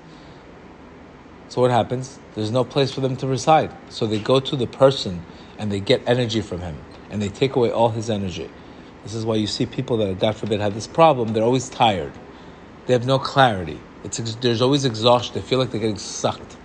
So 1.49 1.61
what 1.61 1.71
happens? 1.71 2.19
There's 2.35 2.51
no 2.51 2.63
place 2.63 2.91
for 2.91 3.01
them 3.01 3.15
to 3.17 3.27
reside. 3.27 3.71
So 3.89 4.05
they 4.05 4.19
go 4.19 4.39
to 4.39 4.55
the 4.55 4.67
person 4.67 5.23
and 5.57 5.71
they 5.71 5.79
get 5.79 6.03
energy 6.05 6.41
from 6.41 6.59
him, 6.59 6.77
and 7.09 7.19
they 7.21 7.29
take 7.29 7.55
away 7.55 7.71
all 7.71 7.89
his 7.89 8.09
energy. 8.09 8.49
This 9.07 9.15
is 9.15 9.25
why 9.25 9.35
you 9.35 9.47
see 9.47 9.65
people 9.65 9.95
that, 9.97 10.19
God 10.19 10.35
forbid, 10.35 10.59
have 10.59 10.73
this 10.73 10.85
problem. 10.85 11.31
They're 11.31 11.41
always 11.41 11.69
tired. 11.69 12.11
They 12.87 12.93
have 12.93 13.05
no 13.05 13.17
clarity. 13.17 13.79
It's, 14.03 14.17
there's 14.35 14.61
always 14.61 14.83
exhaustion. 14.83 15.33
They 15.33 15.39
feel 15.39 15.59
like 15.59 15.71
they're 15.71 15.79
getting 15.79 15.97
sucked. 15.97 16.57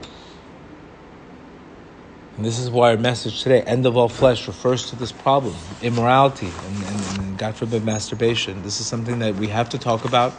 And 2.37 2.45
this 2.45 2.59
is 2.59 2.69
why 2.69 2.91
our 2.91 2.97
message 2.97 3.45
today, 3.45 3.63
end 3.63 3.87
of 3.87 3.97
all 3.97 4.09
flesh, 4.09 4.49
refers 4.49 4.91
to 4.91 4.97
this 4.97 5.13
problem 5.13 5.55
immorality 5.83 6.49
and, 6.67 6.77
and, 6.83 7.19
and, 7.21 7.39
God 7.39 7.55
forbid, 7.55 7.85
masturbation. 7.85 8.65
This 8.65 8.81
is 8.81 8.89
something 8.89 9.21
that 9.21 9.37
we 9.37 9.47
have 9.47 9.69
to 9.69 9.79
talk 9.79 10.05
about. 10.05 10.35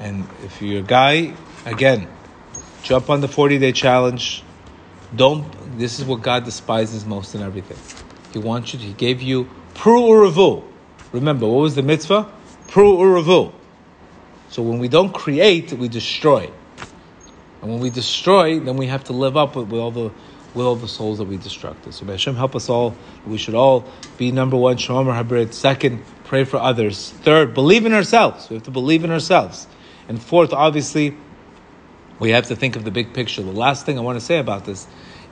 And 0.00 0.26
if 0.42 0.60
you're 0.60 0.80
a 0.80 0.82
guy, 0.82 1.32
again, 1.64 2.08
jump 2.82 3.08
on 3.08 3.20
the 3.20 3.28
40 3.28 3.60
day 3.60 3.70
challenge. 3.70 4.42
Don't, 5.14 5.78
this 5.78 6.00
is 6.00 6.04
what 6.04 6.22
God 6.22 6.42
despises 6.42 7.06
most 7.06 7.36
in 7.36 7.40
everything. 7.42 7.78
He 8.32 8.40
wants 8.40 8.74
you, 8.74 8.80
He 8.80 8.94
gave 8.94 9.22
you 9.22 9.48
pru 9.74 10.08
uravu. 10.08 10.72
Remember, 11.16 11.46
what 11.46 11.60
was 11.60 11.74
the 11.74 11.82
mitzvah? 11.82 12.30
Pru 12.68 12.98
uravu. 12.98 13.52
So 14.50 14.62
when 14.62 14.78
we 14.78 14.88
don't 14.88 15.12
create, 15.12 15.72
we 15.72 15.88
destroy. 15.88 16.50
And 17.60 17.70
when 17.70 17.80
we 17.80 17.90
destroy, 17.90 18.60
then 18.60 18.76
we 18.76 18.86
have 18.86 19.04
to 19.04 19.12
live 19.12 19.36
up 19.36 19.56
with, 19.56 19.68
with 19.68 19.80
all 19.80 19.90
the 19.90 20.10
with 20.54 20.64
all 20.64 20.76
the 20.76 20.88
souls 20.88 21.18
that 21.18 21.26
we 21.26 21.36
destructed. 21.36 21.92
So 21.92 22.06
may 22.06 22.12
Hashem 22.12 22.34
help 22.34 22.56
us 22.56 22.70
all. 22.70 22.96
We 23.26 23.36
should 23.36 23.54
all 23.54 23.84
be 24.16 24.32
number 24.32 24.56
one, 24.56 24.78
Shomer 24.78 25.12
Habrit. 25.12 25.52
Second, 25.52 26.02
pray 26.24 26.44
for 26.44 26.56
others. 26.56 27.10
Third, 27.10 27.52
believe 27.52 27.84
in 27.84 27.92
ourselves. 27.92 28.48
We 28.48 28.56
have 28.56 28.62
to 28.62 28.70
believe 28.70 29.04
in 29.04 29.10
ourselves. 29.10 29.66
And 30.08 30.22
fourth, 30.22 30.54
obviously, 30.54 31.14
we 32.18 32.30
have 32.30 32.46
to 32.46 32.56
think 32.56 32.76
of 32.76 32.84
the 32.84 32.90
big 32.90 33.12
picture. 33.12 33.42
The 33.42 33.52
last 33.52 33.84
thing 33.84 33.98
I 33.98 34.00
want 34.00 34.18
to 34.18 34.24
say 34.24 34.38
about 34.38 34.64
this 34.64 34.86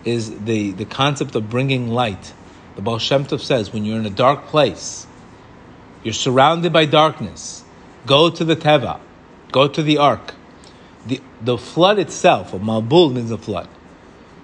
is 0.05 0.39
the, 0.41 0.73
the 0.73 0.85
concept 0.85 1.35
of 1.35 1.49
bringing 1.49 1.89
light. 1.89 2.35
The 2.77 2.83
Baal 2.83 2.99
Shem 2.99 3.25
Tov 3.25 3.41
says, 3.41 3.73
when 3.73 3.87
you're 3.87 3.99
in 3.99 4.05
a 4.05 4.11
dark 4.11 4.47
place, 4.47 5.07
you're 6.05 6.15
surrounded 6.15 6.73
by 6.73 6.85
darkness, 6.85 7.65
go 8.07 8.31
to 8.31 8.45
the 8.45 8.55
Teva, 8.55 9.01
go 9.51 9.67
to 9.67 9.83
the 9.83 9.99
ark. 9.99 10.35
The, 11.07 11.21
the 11.41 11.59
flood 11.59 11.99
itself, 11.99 12.53
a 12.53 12.59
Mabul 12.59 13.13
means 13.13 13.31
a 13.31 13.39
flood. 13.39 13.69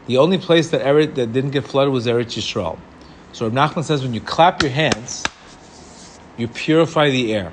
The 0.07 0.16
only 0.16 0.38
place 0.38 0.70
that 0.70 0.81
Eretz, 0.81 1.14
that 1.14 1.33
didn't 1.33 1.51
get 1.51 1.64
flooded 1.64 1.92
was 1.92 2.07
Eretz 2.07 2.37
Yisrael. 2.37 2.79
So 3.33 3.46
Reb 3.46 3.55
Nachman 3.55 3.85
says 3.85 4.03
when 4.03 4.14
you 4.14 4.20
clap 4.20 4.62
your 4.62 4.73
hands, 4.73 5.23
you 6.37 6.49
purify 6.49 7.11
the 7.11 7.33
air. 7.35 7.53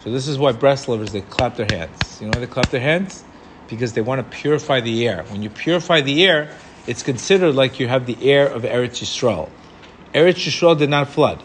So 0.00 0.10
this 0.10 0.28
is 0.28 0.38
why 0.38 0.52
Breslovers 0.52 1.10
they 1.10 1.22
clap 1.22 1.56
their 1.56 1.66
hands. 1.70 2.20
You 2.20 2.26
know 2.26 2.32
why 2.34 2.40
they 2.40 2.52
clap 2.52 2.68
their 2.68 2.80
hands? 2.80 3.24
Because 3.68 3.94
they 3.94 4.02
want 4.02 4.18
to 4.18 4.36
purify 4.36 4.80
the 4.80 5.08
air. 5.08 5.24
When 5.28 5.42
you 5.42 5.48
purify 5.48 6.02
the 6.02 6.24
air, 6.26 6.54
it's 6.86 7.02
considered 7.02 7.54
like 7.54 7.80
you 7.80 7.88
have 7.88 8.04
the 8.04 8.30
air 8.30 8.46
of 8.46 8.62
Eretz 8.62 9.02
Yisrael. 9.02 9.48
Eretz 10.12 10.46
Yisrael 10.46 10.78
did 10.78 10.90
not 10.90 11.08
flood. 11.08 11.42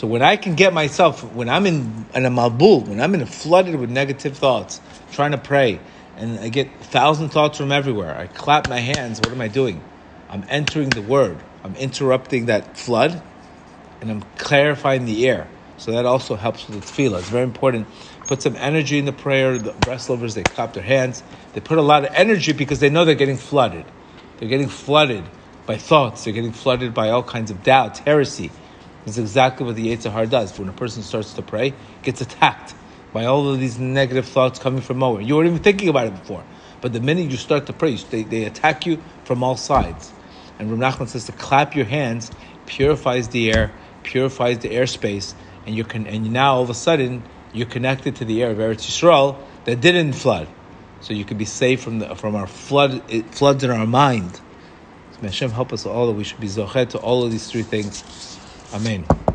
So 0.00 0.06
when 0.06 0.22
I 0.22 0.36
can 0.36 0.54
get 0.54 0.72
myself, 0.72 1.22
when 1.34 1.50
I'm 1.50 1.66
in, 1.66 2.06
in 2.14 2.24
a 2.24 2.30
mabul, 2.30 2.88
when 2.88 3.02
I'm 3.02 3.14
in 3.14 3.20
a 3.20 3.26
flooded 3.26 3.74
with 3.74 3.90
negative 3.90 4.34
thoughts, 4.34 4.80
trying 5.12 5.32
to 5.32 5.36
pray, 5.36 5.78
and 6.16 6.40
I 6.40 6.48
get 6.48 6.72
thousand 6.80 7.28
thoughts 7.28 7.58
from 7.58 7.70
everywhere. 7.70 8.16
I 8.16 8.26
clap 8.26 8.66
my 8.66 8.78
hands. 8.78 9.20
What 9.20 9.30
am 9.30 9.42
I 9.42 9.48
doing? 9.48 9.82
I'm 10.30 10.42
entering 10.48 10.94
the 10.94 11.02
word. 11.02 11.36
I'm 11.62 11.76
interrupting 11.76 12.46
that 12.46 12.78
flood, 12.78 13.20
and 14.00 14.10
I'm 14.10 14.22
clarifying 14.38 15.04
the 15.04 15.28
air. 15.28 15.46
So 15.76 15.92
that 15.92 16.06
also 16.06 16.34
helps 16.34 16.66
with 16.66 16.80
the 16.80 16.86
tefillah. 16.86 17.18
It's 17.18 17.28
very 17.28 17.44
important. 17.44 17.86
Put 18.26 18.40
some 18.40 18.56
energy 18.56 18.96
in 18.96 19.04
the 19.04 19.12
prayer. 19.12 19.58
The 19.58 19.72
Breslovers, 19.72 20.34
they 20.34 20.44
clap 20.44 20.72
their 20.72 20.82
hands. 20.82 21.22
They 21.52 21.60
put 21.60 21.76
a 21.76 21.82
lot 21.82 22.06
of 22.06 22.14
energy 22.14 22.54
because 22.54 22.80
they 22.80 22.88
know 22.88 23.04
they're 23.04 23.14
getting 23.14 23.36
flooded. 23.36 23.84
They're 24.38 24.48
getting 24.48 24.70
flooded 24.70 25.24
by 25.66 25.76
thoughts. 25.76 26.24
They're 26.24 26.32
getting 26.32 26.52
flooded 26.52 26.94
by 26.94 27.10
all 27.10 27.22
kinds 27.22 27.50
of 27.50 27.62
doubts, 27.62 27.98
heresy. 27.98 28.50
That's 29.04 29.18
exactly 29.18 29.66
what 29.66 29.76
the 29.76 29.94
Yetzer 29.94 30.12
Hara 30.12 30.26
does. 30.26 30.58
When 30.58 30.68
a 30.68 30.72
person 30.72 31.02
starts 31.02 31.32
to 31.34 31.42
pray, 31.42 31.74
gets 32.02 32.20
attacked 32.20 32.74
by 33.12 33.24
all 33.24 33.48
of 33.48 33.58
these 33.58 33.78
negative 33.78 34.26
thoughts 34.26 34.58
coming 34.58 34.82
from 34.82 34.98
nowhere. 34.98 35.22
You 35.22 35.36
weren't 35.36 35.48
even 35.48 35.62
thinking 35.62 35.88
about 35.88 36.06
it 36.06 36.14
before. 36.14 36.44
But 36.80 36.92
the 36.92 37.00
minute 37.00 37.30
you 37.30 37.36
start 37.36 37.66
to 37.66 37.72
pray, 37.72 37.96
they, 37.96 38.22
they 38.22 38.44
attack 38.44 38.86
you 38.86 39.02
from 39.24 39.42
all 39.42 39.56
sides. 39.56 40.12
And 40.58 40.70
Rav 40.70 40.94
Nachman 40.94 41.08
says 41.08 41.24
to 41.26 41.32
clap 41.32 41.74
your 41.74 41.86
hands 41.86 42.30
purifies 42.66 43.28
the 43.28 43.52
air, 43.52 43.72
purifies 44.04 44.58
the 44.60 44.68
airspace, 44.68 45.34
and 45.66 45.74
you 45.74 45.84
can 45.84 46.06
and 46.06 46.32
now 46.32 46.54
all 46.54 46.62
of 46.62 46.70
a 46.70 46.74
sudden 46.74 47.22
you're 47.52 47.66
connected 47.66 48.16
to 48.16 48.24
the 48.24 48.42
air 48.42 48.50
of 48.50 48.58
Eretz 48.58 48.86
Yisrael 48.86 49.36
that 49.64 49.80
didn't 49.80 50.12
flood. 50.12 50.48
So 51.00 51.12
you 51.14 51.24
can 51.24 51.36
be 51.36 51.44
safe 51.44 51.82
from 51.82 51.98
the 51.98 52.14
from 52.14 52.36
our 52.36 52.46
flood 52.46 53.02
it 53.10 53.34
floods 53.34 53.64
in 53.64 53.70
our 53.70 53.86
mind. 53.86 54.36
So 55.12 55.18
may 55.22 55.28
Hashem 55.28 55.50
help 55.50 55.72
us 55.72 55.84
all 55.84 56.06
that 56.06 56.12
we 56.12 56.24
should 56.24 56.40
be 56.40 56.46
zochet 56.46 56.90
to 56.90 56.98
all 56.98 57.24
of 57.24 57.32
these 57.32 57.50
three 57.50 57.62
things. 57.62 58.04
Amen. 58.72 59.29